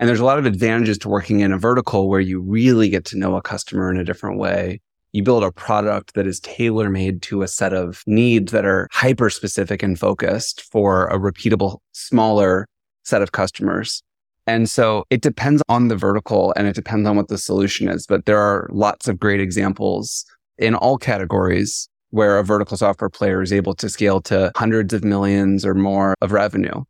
And 0.00 0.08
there's 0.08 0.20
a 0.20 0.24
lot 0.24 0.40
of 0.40 0.44
advantages 0.44 0.98
to 0.98 1.08
working 1.08 1.40
in 1.40 1.52
a 1.52 1.58
vertical 1.58 2.08
where 2.08 2.20
you 2.20 2.40
really 2.40 2.88
get 2.88 3.04
to 3.06 3.18
know 3.18 3.36
a 3.36 3.42
customer 3.42 3.88
in 3.88 3.98
a 3.98 4.04
different 4.04 4.38
way. 4.38 4.80
You 5.12 5.22
build 5.22 5.44
a 5.44 5.52
product 5.52 6.14
that 6.14 6.26
is 6.26 6.40
tailor 6.40 6.90
made 6.90 7.22
to 7.22 7.42
a 7.42 7.48
set 7.48 7.72
of 7.72 8.02
needs 8.06 8.50
that 8.50 8.66
are 8.66 8.88
hyper 8.90 9.30
specific 9.30 9.82
and 9.82 9.98
focused 9.98 10.60
for 10.60 11.06
a 11.06 11.18
repeatable, 11.18 11.78
smaller 11.92 12.66
set 13.06 13.22
of 13.22 13.32
customers. 13.32 14.02
And 14.46 14.68
so 14.68 15.04
it 15.10 15.22
depends 15.22 15.62
on 15.68 15.88
the 15.88 15.96
vertical 15.96 16.52
and 16.56 16.66
it 16.66 16.74
depends 16.74 17.08
on 17.08 17.16
what 17.16 17.28
the 17.28 17.38
solution 17.38 17.88
is. 17.88 18.06
But 18.06 18.26
there 18.26 18.38
are 18.38 18.68
lots 18.72 19.08
of 19.08 19.18
great 19.18 19.40
examples 19.40 20.24
in 20.58 20.74
all 20.74 20.98
categories 20.98 21.88
where 22.10 22.38
a 22.38 22.44
vertical 22.44 22.76
software 22.76 23.10
player 23.10 23.42
is 23.42 23.52
able 23.52 23.74
to 23.74 23.88
scale 23.88 24.20
to 24.22 24.52
hundreds 24.56 24.94
of 24.94 25.04
millions 25.04 25.64
or 25.64 25.74
more 25.74 26.14
of 26.20 26.32
revenue. 26.32 26.84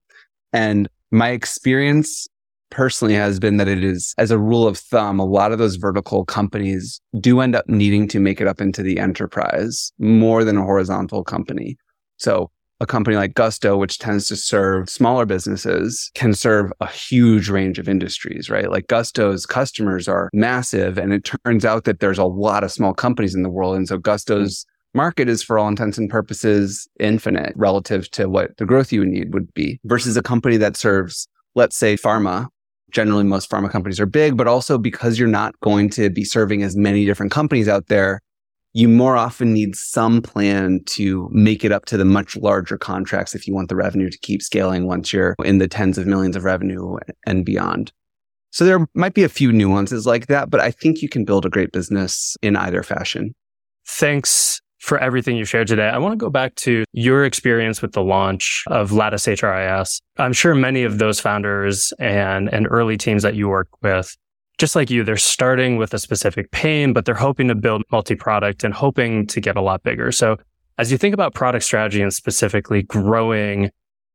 And 0.52 0.88
my 1.10 1.30
experience 1.30 2.26
personally 2.70 3.14
has 3.14 3.38
been 3.38 3.56
that 3.56 3.68
it 3.68 3.82
is, 3.82 4.14
as 4.18 4.30
a 4.30 4.38
rule 4.38 4.66
of 4.66 4.76
thumb, 4.76 5.18
a 5.18 5.24
lot 5.24 5.52
of 5.52 5.58
those 5.58 5.76
vertical 5.76 6.24
companies 6.24 7.00
do 7.20 7.40
end 7.40 7.54
up 7.54 7.68
needing 7.68 8.08
to 8.08 8.20
make 8.20 8.40
it 8.40 8.46
up 8.46 8.60
into 8.60 8.82
the 8.82 8.98
enterprise 8.98 9.92
more 9.98 10.44
than 10.44 10.56
a 10.56 10.62
horizontal 10.62 11.24
company. 11.24 11.76
So 12.18 12.50
a 12.80 12.86
company 12.86 13.16
like 13.16 13.34
Gusto, 13.34 13.76
which 13.76 13.98
tends 13.98 14.28
to 14.28 14.36
serve 14.36 14.90
smaller 14.90 15.24
businesses, 15.24 16.10
can 16.14 16.34
serve 16.34 16.72
a 16.80 16.86
huge 16.86 17.48
range 17.48 17.78
of 17.78 17.88
industries, 17.88 18.50
right? 18.50 18.70
Like 18.70 18.86
Gusto's 18.88 19.46
customers 19.46 20.08
are 20.08 20.28
massive. 20.32 20.98
And 20.98 21.12
it 21.12 21.30
turns 21.44 21.64
out 21.64 21.84
that 21.84 22.00
there's 22.00 22.18
a 22.18 22.24
lot 22.24 22.64
of 22.64 22.72
small 22.72 22.92
companies 22.92 23.34
in 23.34 23.42
the 23.42 23.50
world. 23.50 23.76
And 23.76 23.88
so 23.88 23.96
Gusto's 23.96 24.66
market 24.94 25.28
is 25.28 25.42
for 25.42 25.58
all 25.58 25.68
intents 25.68 25.98
and 25.98 26.10
purposes 26.10 26.88
infinite 27.00 27.52
relative 27.56 28.10
to 28.10 28.28
what 28.28 28.56
the 28.56 28.66
growth 28.66 28.92
you 28.92 29.00
would 29.00 29.08
need 29.08 29.32
would 29.32 29.52
be 29.54 29.80
versus 29.84 30.16
a 30.16 30.22
company 30.22 30.56
that 30.56 30.76
serves, 30.76 31.28
let's 31.54 31.76
say 31.76 31.96
pharma, 31.96 32.48
generally 32.90 33.24
most 33.24 33.50
pharma 33.50 33.70
companies 33.70 34.00
are 34.00 34.06
big, 34.06 34.36
but 34.36 34.46
also 34.46 34.78
because 34.78 35.18
you're 35.18 35.28
not 35.28 35.58
going 35.60 35.90
to 35.90 36.08
be 36.10 36.24
serving 36.24 36.62
as 36.62 36.76
many 36.76 37.04
different 37.04 37.32
companies 37.32 37.68
out 37.68 37.88
there, 37.88 38.20
you 38.76 38.90
more 38.90 39.16
often 39.16 39.54
need 39.54 39.74
some 39.74 40.20
plan 40.20 40.80
to 40.84 41.30
make 41.32 41.64
it 41.64 41.72
up 41.72 41.86
to 41.86 41.96
the 41.96 42.04
much 42.04 42.36
larger 42.36 42.76
contracts 42.76 43.34
if 43.34 43.46
you 43.46 43.54
want 43.54 43.70
the 43.70 43.74
revenue 43.74 44.10
to 44.10 44.18
keep 44.18 44.42
scaling 44.42 44.86
once 44.86 45.14
you're 45.14 45.34
in 45.42 45.56
the 45.56 45.66
tens 45.66 45.96
of 45.96 46.06
millions 46.06 46.36
of 46.36 46.44
revenue 46.44 46.98
and 47.26 47.46
beyond. 47.46 47.90
So 48.50 48.66
there 48.66 48.86
might 48.92 49.14
be 49.14 49.24
a 49.24 49.30
few 49.30 49.50
nuances 49.50 50.06
like 50.06 50.26
that, 50.26 50.50
but 50.50 50.60
I 50.60 50.70
think 50.70 51.00
you 51.00 51.08
can 51.08 51.24
build 51.24 51.46
a 51.46 51.50
great 51.50 51.72
business 51.72 52.36
in 52.42 52.54
either 52.54 52.82
fashion. 52.82 53.34
Thanks 53.86 54.60
for 54.78 54.98
everything 54.98 55.38
you 55.38 55.46
shared 55.46 55.68
today. 55.68 55.88
I 55.88 55.96
want 55.96 56.12
to 56.12 56.22
go 56.22 56.28
back 56.28 56.54
to 56.56 56.84
your 56.92 57.24
experience 57.24 57.80
with 57.80 57.92
the 57.92 58.02
launch 58.02 58.62
of 58.66 58.92
Lattice 58.92 59.24
HRIS. 59.24 60.00
I'm 60.18 60.34
sure 60.34 60.54
many 60.54 60.82
of 60.82 60.98
those 60.98 61.18
founders 61.18 61.94
and, 61.98 62.52
and 62.52 62.66
early 62.70 62.98
teams 62.98 63.22
that 63.22 63.36
you 63.36 63.48
work 63.48 63.68
with, 63.82 64.14
just 64.58 64.74
like 64.74 64.90
you, 64.90 65.04
they're 65.04 65.16
starting 65.16 65.76
with 65.76 65.92
a 65.92 65.98
specific 65.98 66.50
pain, 66.50 66.92
but 66.92 67.04
they're 67.04 67.14
hoping 67.14 67.48
to 67.48 67.54
build 67.54 67.82
multi-product 67.92 68.64
and 68.64 68.72
hoping 68.72 69.26
to 69.26 69.40
get 69.40 69.56
a 69.56 69.60
lot 69.60 69.82
bigger. 69.82 70.10
So 70.10 70.36
as 70.78 70.90
you 70.90 70.98
think 70.98 71.14
about 71.14 71.34
product 71.34 71.64
strategy 71.64 72.00
and 72.02 72.12
specifically 72.12 72.82
growing 72.82 73.70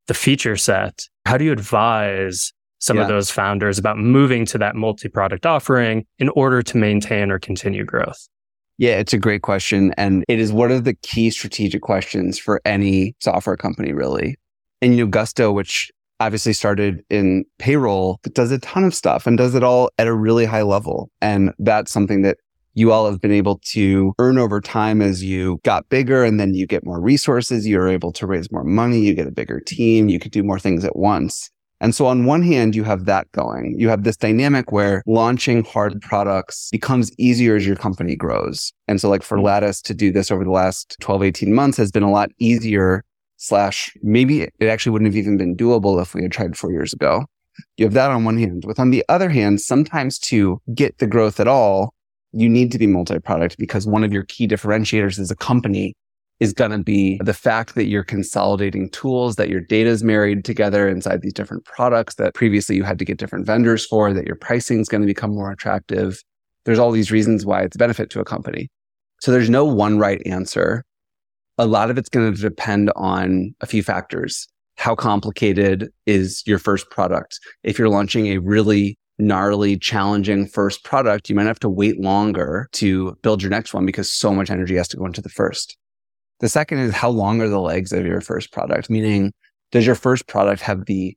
the 0.08 0.14
feature 0.14 0.56
set, 0.58 1.08
how 1.26 1.38
do 1.38 1.46
you 1.46 1.52
advise 1.52 2.54
some 2.80 2.98
Yeah. 2.98 3.04
of 3.04 3.10
those 3.10 3.30
founders 3.30 3.78
about 3.78 3.98
moving 4.00 4.46
to 4.48 4.58
that 4.58 4.76
multi 4.76 5.08
product 5.08 5.46
offering 5.46 6.06
in 6.18 6.30
order 6.30 6.64
to 6.64 6.78
maintain 6.78 7.30
or 7.32 7.38
continue 7.38 7.86
growth? 7.86 8.28
Yeah, 8.80 8.98
it's 8.98 9.14
a 9.14 9.20
great 9.20 9.44
question. 9.44 9.94
And 9.98 10.26
it 10.28 10.40
is 10.40 10.52
one 10.52 10.72
of 10.72 10.86
the 10.86 10.96
key 10.96 11.30
strategic 11.30 11.84
questions 11.84 12.40
for 12.40 12.60
any 12.66 13.16
software 13.20 13.58
company, 13.58 13.94
really. 13.94 14.38
And, 14.82 14.98
you 14.98 15.06
know, 15.06 15.12
Gusto, 15.12 15.52
which 15.52 15.92
obviously 16.22 16.54
started 16.54 17.04
in 17.10 17.44
payroll, 17.58 18.20
but 18.24 18.34
does 18.34 18.52
a 18.52 18.60
ton 18.60 18.84
of 18.84 18.94
stuff 18.94 19.26
and 19.26 19.38
does 19.38 19.56
it 19.56 19.64
all 19.64 19.90
at 19.98 20.08
a 20.08 20.14
really 20.14 20.46
high 20.46 20.62
level. 20.62 21.10
And 21.22 21.52
that's 21.58 21.92
something 21.92 22.22
that 22.22 22.38
you 22.74 22.92
all 22.92 23.10
have 23.10 23.20
been 23.20 23.32
able 23.32 23.60
to 23.66 24.14
earn 24.20 24.38
over 24.38 24.62
time 24.62 25.02
as 25.02 25.24
you 25.24 25.60
got 25.64 25.90
bigger 25.90 26.24
and 26.24 26.40
then 26.40 26.54
you 26.54 26.66
get 26.66 26.86
more 26.86 27.02
resources. 27.02 27.68
You're 27.68 27.90
able 27.90 28.14
to 28.14 28.26
raise 28.26 28.52
more 28.52 28.64
money. 28.64 29.00
You 29.00 29.14
get 29.14 29.28
a 29.28 29.32
bigger 29.32 29.60
team. 29.60 30.10
You 30.10 30.20
could 30.20 30.32
do 30.32 30.44
more 30.44 30.60
things 30.60 30.86
at 30.86 30.96
once. 30.96 31.50
And 31.82 31.96
so 31.96 32.06
on 32.06 32.26
one 32.26 32.44
hand, 32.44 32.76
you 32.76 32.84
have 32.84 33.06
that 33.06 33.30
going. 33.32 33.76
You 33.80 33.90
have 33.90 34.04
this 34.04 34.16
dynamic 34.16 34.72
where 34.72 35.02
launching 35.08 35.64
hard 35.64 36.00
products 36.02 36.70
becomes 36.72 37.12
easier 37.18 37.56
as 37.56 37.66
your 37.66 37.76
company 37.76 38.16
grows. 38.16 38.72
And 38.88 39.02
so 39.02 39.10
like 39.10 39.24
for 39.24 39.42
Lattice 39.42 39.82
to 39.82 39.96
do 39.96 40.12
this 40.12 40.30
over 40.30 40.44
the 40.44 40.52
last 40.52 40.96
12, 41.02 41.24
18 41.24 41.54
months 41.54 41.78
has 41.78 41.92
been 41.92 42.04
a 42.04 42.12
lot 42.12 42.30
easier 42.38 43.04
slash 43.42 43.92
maybe 44.04 44.44
it 44.44 44.68
actually 44.68 44.92
wouldn't 44.92 45.08
have 45.08 45.18
even 45.18 45.36
been 45.36 45.58
doable 45.58 46.00
if 46.00 46.14
we 46.14 46.22
had 46.22 46.32
tried 46.32 46.56
four 46.56 46.72
years 46.72 46.94
ago. 46.94 47.26
You 47.76 47.86
have 47.86 47.94
that 47.94 48.12
on 48.12 48.24
one 48.24 48.38
hand. 48.38 48.64
With 48.66 48.80
on 48.80 48.92
the 48.92 49.04
other 49.10 49.30
hand, 49.30 49.62
sometimes 49.62 50.20
to 50.20 50.62
get 50.76 51.00
the 51.00 51.08
growth 51.08 51.40
at 51.40 51.48
all, 51.48 51.94
you 52.34 52.48
need 52.48 52.72
to 52.72 52.78
be 52.78 52.86
multi-product 52.86 53.58
because 53.58 53.88
one 53.88 54.04
of 54.04 54.14
your 54.14 54.24
key 54.24 54.48
differentiators 54.48 55.20
as 55.20 55.32
a 55.32 55.36
company 55.36 55.96
is 56.40 56.54
going 56.54 56.72
to 56.72 56.78
be 56.78 57.20
the 57.24 57.34
fact 57.34 57.74
that 57.76 57.86
you're 57.86 58.04
consolidating 58.04 58.90
tools, 58.92 59.36
that 59.36 59.50
your 59.50 59.60
data 59.60 59.90
is 59.90 60.04
married 60.04 60.46
together 60.46 60.88
inside 60.88 61.22
these 61.22 61.34
different 61.34 61.66
products 61.66 62.16
that 62.16 62.36
previously 62.36 62.76
you 62.76 62.84
had 62.84 63.00
to 63.00 63.06
get 63.06 63.18
different 63.18 63.48
vendors 63.48 63.86
for, 63.88 64.14
that 64.14 64.28
your 64.28 64.36
pricing 64.36 64.80
is 64.80 64.88
going 64.88 65.02
to 65.02 65.08
become 65.08 65.32
more 65.32 65.52
attractive. 65.52 66.22
There's 66.66 66.80
all 66.80 66.92
these 66.92 67.12
reasons 67.12 67.44
why 67.44 67.64
it's 67.64 67.76
a 67.76 67.80
benefit 67.80 68.12
to 68.12 68.20
a 68.20 68.26
company. 68.26 68.70
So 69.20 69.32
there's 69.32 69.50
no 69.50 69.66
one 69.66 69.98
right 69.98 70.22
answer. 70.26 70.84
A 71.58 71.66
lot 71.66 71.90
of 71.90 71.98
it's 71.98 72.10
going 72.10 72.34
to 72.34 72.42
depend 72.42 72.92
on 72.96 73.54
a 73.62 73.66
few 73.66 73.84
factors. 73.84 74.48
How 74.78 74.96
complicated 74.96 75.90
is 76.06 76.44
your 76.46 76.58
first 76.58 76.90
product? 76.90 77.40
If 77.64 77.78
you're 77.78 77.90
launching 77.90 78.28
a 78.28 78.40
really 78.40 78.98
gnarly, 79.20 79.78
challenging 79.78 80.48
first 80.48 80.84
product, 80.84 81.30
you 81.30 81.36
might 81.36 81.46
have 81.46 81.60
to 81.60 81.70
wait 81.70 82.00
longer 82.00 82.68
to 82.74 83.16
build 83.22 83.42
your 83.42 83.52
next 83.52 83.74
one 83.74 83.86
because 83.86 84.12
so 84.12 84.34
much 84.34 84.50
energy 84.50 84.76
has 84.76 84.88
to 84.90 84.98
go 84.98 85.06
into 85.06 85.22
the 85.22 85.30
first. 85.30 85.78
The 86.40 86.50
second 86.50 86.80
is 86.80 86.94
how 86.94 87.10
long 87.10 87.42
are 87.42 87.48
the 87.48 87.60
legs 87.60 87.94
of 87.94 88.06
your 88.06 88.22
first 88.22 88.52
product? 88.52 88.90
Meaning, 88.90 89.32
does 89.72 89.86
your 89.86 89.96
first 89.96 90.28
product 90.28 90.62
have 90.64 90.86
the 90.86 91.16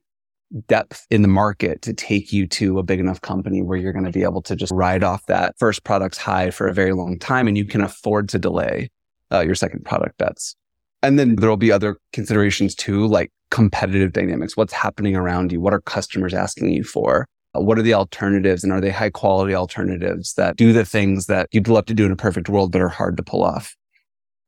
depth 0.69 1.07
in 1.11 1.23
the 1.23 1.29
market 1.29 1.83
to 1.83 1.93
take 1.93 2.33
you 2.33 2.47
to 2.47 2.79
a 2.79 2.83
big 2.83 3.01
enough 3.01 3.21
company 3.21 3.63
where 3.63 3.79
you're 3.79 3.93
going 3.93 4.05
to 4.05 4.11
be 4.11 4.23
able 4.23 4.43
to 4.43 4.55
just 4.55 4.73
ride 4.73 5.03
off 5.03 5.25
that 5.27 5.55
first 5.59 5.85
product's 5.85 6.19
high 6.19 6.51
for 6.51 6.69
a 6.69 6.75
very 6.75 6.93
long 6.93 7.19
time 7.19 7.49
and 7.49 7.59
you 7.59 7.65
can 7.65 7.81
afford 7.81 8.29
to 8.29 8.39
delay 8.39 8.89
uh, 9.33 9.41
your 9.41 9.55
second 9.55 9.85
product 9.85 10.19
bets? 10.19 10.57
And 11.03 11.19
then 11.19 11.37
there'll 11.37 11.57
be 11.57 11.73
other 11.73 11.99
considerations 12.13 12.75
too, 12.75 13.07
like 13.07 13.31
competitive 13.51 14.13
dynamics. 14.13 14.57
What's 14.57 14.73
happening 14.73 15.15
around 15.17 15.53
you? 15.53 15.61
What 15.61 15.75
are 15.75 15.81
customers 15.81 16.35
asking 16.35 16.71
you 16.71 16.83
for? 16.83 17.27
Uh, 17.55 17.61
What 17.61 17.79
are 17.79 17.83
the 17.83 17.95
alternatives? 17.95 18.65
And 18.65 18.73
are 18.73 18.81
they 18.81 18.91
high 18.91 19.11
quality 19.11 19.55
alternatives 19.55 20.35
that 20.35 20.57
do 20.57 20.73
the 20.73 20.85
things 20.85 21.27
that 21.27 21.49
you'd 21.53 21.69
love 21.69 21.85
to 21.87 21.95
do 21.95 22.07
in 22.07 22.13
a 22.13 22.17
perfect 22.17 22.49
world, 22.49 22.73
but 22.73 22.81
are 22.81 22.89
hard 22.89 23.17
to 23.19 23.23
pull 23.23 23.43
off? 23.43 23.77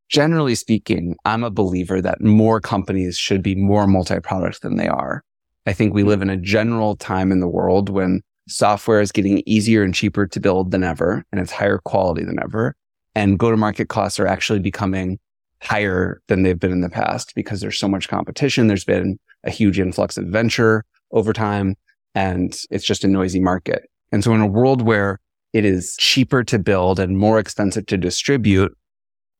Generally 0.09 0.55
speaking, 0.55 1.17
I'm 1.25 1.45
a 1.45 1.51
believer 1.51 2.01
that 2.01 2.21
more 2.21 2.61
companies 2.61 3.19
should 3.19 3.43
be 3.43 3.55
more 3.55 3.87
multi-product 3.87 4.63
than 4.63 4.77
they 4.77 4.89
are. 4.89 5.23
I 5.67 5.73
think 5.73 5.93
we 5.93 6.05
live 6.05 6.23
in 6.23 6.31
a 6.31 6.37
general 6.37 6.97
time 6.97 7.33
in 7.33 7.41
the 7.41 7.49
world 7.49 7.89
when 7.89 8.23
software 8.49 9.01
is 9.01 9.11
getting 9.11 9.43
easier 9.47 9.83
and 9.83 9.93
cheaper 9.93 10.27
to 10.29 10.41
build 10.41 10.71
than 10.71 10.85
ever, 10.85 11.25
and 11.33 11.41
it's 11.41 11.51
higher 11.51 11.79
quality 11.79 12.25
than 12.25 12.39
ever. 12.41 12.77
And 13.17 13.39
go 13.39 13.51
to 13.51 13.57
market 13.57 13.89
costs 13.89 14.21
are 14.21 14.27
actually 14.27 14.61
becoming 14.61 15.19
higher 15.63 16.21
than 16.29 16.43
they've 16.43 16.59
been 16.59 16.71
in 16.71 16.83
the 16.83 16.91
past 16.91 17.35
because 17.35 17.61
there's 17.61 17.79
so 17.79 17.89
much 17.89 18.09
competition. 18.09 18.67
There's 18.67 18.85
been 18.85 19.19
a 19.43 19.51
huge 19.51 19.81
influx 19.81 20.19
of 20.19 20.27
venture 20.27 20.85
over 21.13 21.33
time 21.33 21.77
and 22.15 22.57
it's 22.71 22.85
just 22.85 23.05
a 23.05 23.09
noisy 23.09 23.41
market. 23.41 23.89
And 24.13 24.23
so 24.23 24.35
in 24.35 24.43
a 24.43 24.47
world 24.47 24.83
where 24.83 25.19
it 25.55 25.65
is 25.65 25.97
cheaper 25.99 26.45
to 26.45 26.59
build 26.59 27.01
and 27.01 27.17
more 27.17 27.39
expensive 27.39 27.87
to 27.87 27.97
distribute, 27.97 28.77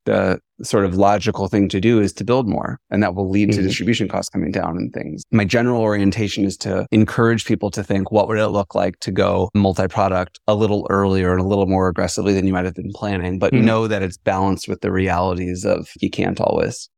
the 0.07 0.41
sort 0.63 0.87
of 0.87 0.95
logical 0.97 1.47
thing 1.49 1.69
to 1.69 1.81
do 1.81 2.01
is 2.01 2.13
to 2.15 2.25
build 2.25 2.49
more. 2.49 2.79
And 2.91 3.03
that 3.03 3.15
will 3.15 3.29
lead 3.29 3.53
to 3.53 3.61
Mhm. 3.61 3.65
distribution 3.65 4.09
costs 4.09 4.31
coming 4.31 4.51
down 4.51 4.79
and 4.79 4.91
things. 4.93 5.23
My 5.31 5.45
general 5.45 5.83
orientation 5.83 6.45
is 6.45 6.57
to 6.59 6.87
encourage 6.91 7.45
people 7.45 7.71
to 7.73 7.85
think, 7.85 8.11
what 8.11 8.27
would 8.29 8.39
it 8.39 8.49
look 8.49 8.75
like 8.75 8.99
to 9.01 9.13
go 9.13 9.51
multi-product 9.55 10.41
a 10.47 10.55
little 10.55 10.87
earlier 10.89 11.33
and 11.33 11.41
a 11.41 11.45
little 11.47 11.67
more 11.67 11.89
aggressively 11.89 12.33
than 12.33 12.47
you 12.47 12.53
might 12.55 12.65
have 12.65 12.75
been 12.75 12.93
planning, 12.95 13.39
but 13.39 13.53
Mhm. 13.53 13.65
know 13.65 13.87
that 13.87 14.03
it's 14.03 14.17
balanced 14.17 14.67
with 14.69 14.81
the 14.81 14.91
realities 14.91 15.67
of 15.67 15.89
you 16.01 16.09
can't 16.09 16.41
always. 16.41 16.89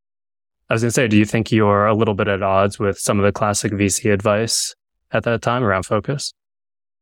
I 0.71 0.75
was 0.75 0.83
going 0.83 0.91
to 0.91 0.95
say, 0.95 1.09
do 1.09 1.17
you 1.17 1.25
think 1.25 1.51
you're 1.51 1.87
a 1.87 1.95
little 1.95 2.15
bit 2.15 2.29
at 2.29 2.43
odds 2.43 2.79
with 2.79 2.99
some 2.99 3.19
of 3.19 3.25
the 3.25 3.33
classic 3.33 3.73
VC 3.73 4.11
advice 4.11 4.75
at 5.11 5.25
that 5.25 5.43
time 5.43 5.65
around 5.65 5.85
focus? 5.87 6.33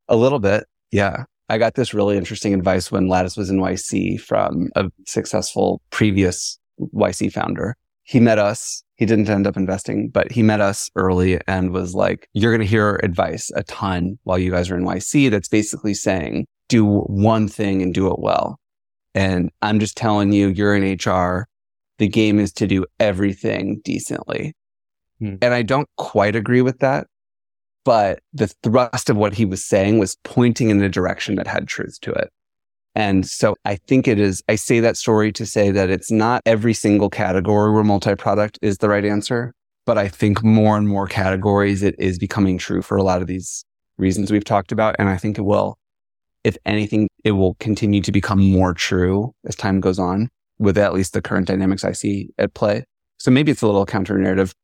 A 0.08 0.16
little 0.16 0.38
bit. 0.38 0.64
Yeah. 0.92 1.24
I 1.48 1.58
got 1.58 1.74
this 1.74 1.94
really 1.94 2.16
interesting 2.16 2.54
advice 2.54 2.90
when 2.90 3.08
Lattice 3.08 3.36
was 3.36 3.50
in 3.50 3.58
YC 3.58 4.20
from 4.20 4.70
a 4.74 4.90
successful 5.06 5.80
previous 5.90 6.58
YC 6.94 7.32
founder. 7.32 7.76
He 8.02 8.20
met 8.20 8.38
us. 8.38 8.82
He 8.96 9.06
didn't 9.06 9.28
end 9.28 9.46
up 9.46 9.56
investing, 9.56 10.08
but 10.08 10.32
he 10.32 10.42
met 10.42 10.60
us 10.60 10.90
early 10.96 11.38
and 11.46 11.70
was 11.70 11.94
like, 11.94 12.28
you're 12.32 12.52
going 12.52 12.66
to 12.66 12.66
hear 12.66 12.98
advice 13.02 13.50
a 13.54 13.62
ton 13.64 14.18
while 14.24 14.38
you 14.38 14.50
guys 14.50 14.70
are 14.70 14.76
in 14.76 14.84
YC. 14.84 15.30
That's 15.30 15.48
basically 15.48 15.94
saying 15.94 16.46
do 16.68 16.84
one 16.84 17.46
thing 17.46 17.82
and 17.82 17.94
do 17.94 18.10
it 18.10 18.18
well. 18.18 18.58
And 19.14 19.50
I'm 19.62 19.80
just 19.80 19.96
telling 19.96 20.32
you, 20.32 20.48
you're 20.48 20.74
in 20.74 20.94
HR. 20.94 21.48
The 21.98 22.08
game 22.08 22.38
is 22.38 22.52
to 22.54 22.66
do 22.66 22.84
everything 22.98 23.80
decently. 23.84 24.54
Hmm. 25.18 25.36
And 25.40 25.54
I 25.54 25.62
don't 25.62 25.88
quite 25.96 26.36
agree 26.36 26.62
with 26.62 26.80
that 26.80 27.06
but 27.86 28.18
the 28.32 28.48
thrust 28.64 29.08
of 29.08 29.16
what 29.16 29.32
he 29.32 29.44
was 29.44 29.64
saying 29.64 30.00
was 30.00 30.16
pointing 30.24 30.70
in 30.70 30.82
a 30.82 30.88
direction 30.88 31.36
that 31.36 31.46
had 31.46 31.68
truth 31.68 32.00
to 32.00 32.10
it. 32.10 32.30
And 32.96 33.24
so 33.24 33.54
I 33.64 33.76
think 33.76 34.08
it 34.08 34.18
is, 34.18 34.42
I 34.48 34.56
say 34.56 34.80
that 34.80 34.96
story 34.96 35.30
to 35.30 35.46
say 35.46 35.70
that 35.70 35.88
it's 35.88 36.10
not 36.10 36.42
every 36.44 36.74
single 36.74 37.08
category 37.08 37.72
where 37.72 37.84
multi-product 37.84 38.58
is 38.60 38.78
the 38.78 38.88
right 38.88 39.04
answer, 39.04 39.54
but 39.84 39.98
I 39.98 40.08
think 40.08 40.42
more 40.42 40.76
and 40.76 40.88
more 40.88 41.06
categories 41.06 41.84
it 41.84 41.94
is 41.96 42.18
becoming 42.18 42.58
true 42.58 42.82
for 42.82 42.96
a 42.96 43.04
lot 43.04 43.22
of 43.22 43.28
these 43.28 43.64
reasons 43.98 44.32
we've 44.32 44.42
talked 44.42 44.72
about. 44.72 44.96
And 44.98 45.08
I 45.08 45.16
think 45.16 45.38
it 45.38 45.42
will, 45.42 45.78
if 46.42 46.56
anything, 46.66 47.06
it 47.22 47.32
will 47.32 47.54
continue 47.60 48.00
to 48.00 48.10
become 48.10 48.40
more 48.40 48.74
true 48.74 49.32
as 49.46 49.54
time 49.54 49.80
goes 49.80 50.00
on 50.00 50.28
with 50.58 50.76
at 50.76 50.92
least 50.92 51.12
the 51.12 51.22
current 51.22 51.46
dynamics 51.46 51.84
I 51.84 51.92
see 51.92 52.30
at 52.36 52.52
play. 52.54 52.82
So 53.18 53.30
maybe 53.30 53.52
it's 53.52 53.62
a 53.62 53.66
little 53.66 53.86
counter 53.86 54.18
narrative. 54.18 54.54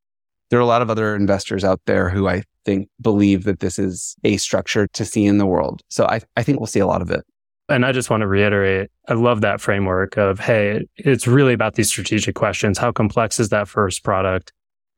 There 0.52 0.58
are 0.58 0.62
a 0.62 0.66
lot 0.66 0.82
of 0.82 0.90
other 0.90 1.16
investors 1.16 1.64
out 1.64 1.80
there 1.86 2.10
who 2.10 2.28
I 2.28 2.42
think 2.66 2.90
believe 3.00 3.44
that 3.44 3.60
this 3.60 3.78
is 3.78 4.14
a 4.22 4.36
structure 4.36 4.86
to 4.86 5.02
see 5.02 5.24
in 5.24 5.38
the 5.38 5.46
world. 5.46 5.80
So 5.88 6.04
I, 6.04 6.20
I 6.36 6.42
think 6.42 6.60
we'll 6.60 6.66
see 6.66 6.78
a 6.78 6.86
lot 6.86 7.00
of 7.00 7.10
it. 7.10 7.24
And 7.70 7.86
I 7.86 7.92
just 7.92 8.10
want 8.10 8.20
to 8.20 8.26
reiterate, 8.26 8.90
I 9.08 9.14
love 9.14 9.40
that 9.40 9.62
framework 9.62 10.18
of, 10.18 10.38
hey, 10.38 10.86
it's 10.98 11.26
really 11.26 11.54
about 11.54 11.76
these 11.76 11.88
strategic 11.88 12.34
questions. 12.34 12.76
How 12.76 12.92
complex 12.92 13.40
is 13.40 13.48
that 13.48 13.66
first 13.66 14.04
product? 14.04 14.52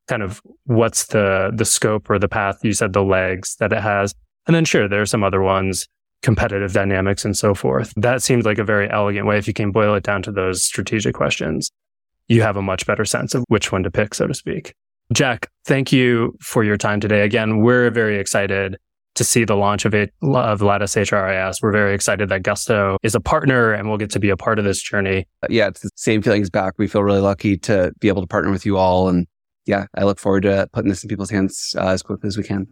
Kind 0.09 0.25
of 0.25 0.43
what's 0.64 1.07
the 1.07 1.53
the 1.55 1.64
scope 1.64 2.11
or 2.11 2.19
the 2.19 2.27
path? 2.27 2.59
You 2.64 2.73
said 2.73 2.93
the 2.93 3.05
legs 3.05 3.55
that 3.61 3.73
it 3.73 3.81
has. 3.81 4.12
And 4.49 4.57
then 4.57 4.64
sure, 4.64 4.88
there 4.88 5.03
are 5.03 5.07
some 5.07 5.23
other 5.23 5.40
ones, 5.40 5.87
competitive 6.23 6.73
dynamics 6.73 7.25
and 7.25 7.37
so 7.37 7.55
forth. 7.55 7.93
That 7.95 8.25
seems 8.25 8.45
like 8.45 8.59
a 8.59 8.64
very 8.64 8.90
elegant 8.90 9.29
way. 9.29 9.38
If 9.38 9.47
you 9.47 9.55
can 9.55 9.71
boil 9.71 9.95
it 9.95 10.03
down 10.03 10.23
to 10.23 10.33
those 10.33 10.64
strategic 10.64 11.14
questions, 11.14 11.71
you 12.27 12.43
have 12.43 12.57
a 12.57 12.62
much 12.62 12.87
better 12.87 13.05
sense 13.05 13.37
of 13.37 13.45
which 13.47 13.71
one 13.71 13.85
to 13.85 13.90
pick, 13.93 14.14
so 14.14 14.27
to 14.27 14.35
speak. 14.35 14.75
Jack, 15.12 15.51
thank 15.67 15.93
you 15.93 16.37
for 16.40 16.64
your 16.64 16.77
time 16.77 17.01
today. 17.01 17.23
Again, 17.23 17.59
we're 17.59 17.90
very 17.90 18.19
excited 18.19 18.77
to 19.14 19.25
see 19.25 19.45
the 19.45 19.55
launch 19.55 19.85
of 19.85 19.95
it 19.95 20.12
of 20.23 20.61
Lattice 20.61 20.95
HRIS. 20.95 21.57
We're 21.62 21.73
very 21.73 21.95
excited 21.95 22.29
that 22.31 22.43
Gusto 22.43 22.97
is 23.03 23.14
a 23.14 23.21
partner 23.21 23.73
and 23.73 23.88
we'll 23.88 23.99
get 23.99 24.11
to 24.11 24.19
be 24.19 24.31
a 24.31 24.37
part 24.37 24.59
of 24.59 24.64
this 24.64 24.83
journey. 24.83 25.27
Yeah, 25.49 25.69
it's 25.69 25.81
the 25.81 25.90
same 25.95 26.23
feelings 26.23 26.51
back. 26.51 26.75
We 26.79 26.88
feel 26.88 27.03
really 27.03 27.21
lucky 27.21 27.57
to 27.59 27.93
be 28.01 28.09
able 28.09 28.23
to 28.23 28.27
partner 28.27 28.51
with 28.51 28.67
you 28.67 28.77
all. 28.77 29.09
And 29.09 29.27
yeah, 29.67 29.87
I 29.95 30.05
look 30.05 30.19
forward 30.19 30.43
to 30.43 30.69
putting 30.73 30.88
this 30.88 31.05
in 31.05 31.09
people's 31.09 31.31
hands 31.31 31.75
uh, 31.79 31.88
as 31.88 32.03
quickly 32.03 32.29
as 32.29 32.37
we 32.37 32.43
can. 32.43 32.67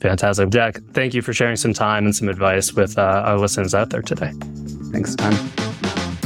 Fantastic. 0.00 0.50
Jack, 0.50 0.80
thank 0.92 1.14
you 1.14 1.22
for 1.22 1.32
sharing 1.32 1.56
some 1.56 1.72
time 1.72 2.04
and 2.04 2.14
some 2.14 2.28
advice 2.28 2.72
with 2.72 2.98
uh, 2.98 3.22
our 3.24 3.38
listeners 3.38 3.74
out 3.74 3.90
there 3.90 4.02
today. 4.02 4.32
Thanks, 4.92 5.14
time. 5.14 5.34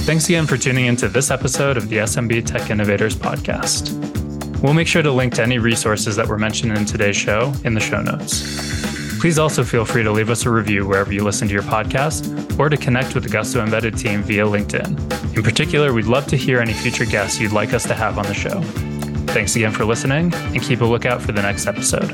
Thanks 0.05 0.29
again 0.29 0.47
for 0.47 0.57
tuning 0.57 0.87
into 0.87 1.09
this 1.09 1.31
episode 1.31 1.77
of 1.77 1.89
the 1.89 1.99
SMB 1.99 2.47
Tech 2.47 2.71
Innovators 2.71 3.17
podcast. 3.17 4.22
We'll 4.63 4.75
make 4.75 4.87
sure 4.87 5.03
to 5.03 5.11
link 5.11 5.35
to 5.35 5.43
any 5.43 5.59
resources 5.59 6.15
that 6.17 6.29
were 6.29 6.39
mentioned 6.39 6.79
in 6.79 6.85
today's 6.85 7.17
show 7.17 7.53
in 7.65 7.75
the 7.75 7.81
show 7.81 8.01
notes. 8.01 9.21
Please 9.21 9.39
also 9.39 9.65
feel 9.65 9.85
free 9.85 10.03
to 10.03 10.11
leave 10.11 10.31
us 10.31 10.47
a 10.47 10.51
review 10.51 10.87
wherever 10.87 11.13
you 11.13 11.25
listen 11.25 11.49
to 11.49 11.55
your 11.55 11.63
podcast 11.63 12.59
or 12.59 12.69
to 12.69 12.77
connect 12.77 13.15
with 13.15 13.25
the 13.25 13.31
Gusto 13.31 13.63
Embedded 13.63 13.97
team 13.97 14.23
via 14.23 14.45
LinkedIn. 14.45 15.37
In 15.37 15.43
particular, 15.43 15.93
we'd 15.93 16.07
love 16.07 16.27
to 16.29 16.37
hear 16.37 16.61
any 16.61 16.73
future 16.73 17.05
guests 17.05 17.41
you'd 17.41 17.53
like 17.53 17.73
us 17.73 17.85
to 17.85 17.95
have 17.95 18.19
on 18.19 18.27
the 18.27 18.35
show. 18.35 18.61
Thanks 19.33 19.57
again 19.57 19.73
for 19.73 19.85
listening 19.85 20.33
and 20.35 20.63
keep 20.63 20.81
a 20.81 20.85
lookout 20.85 21.23
for 21.23 21.33
the 21.33 21.43
next 21.43 21.67
episode. 21.67 22.11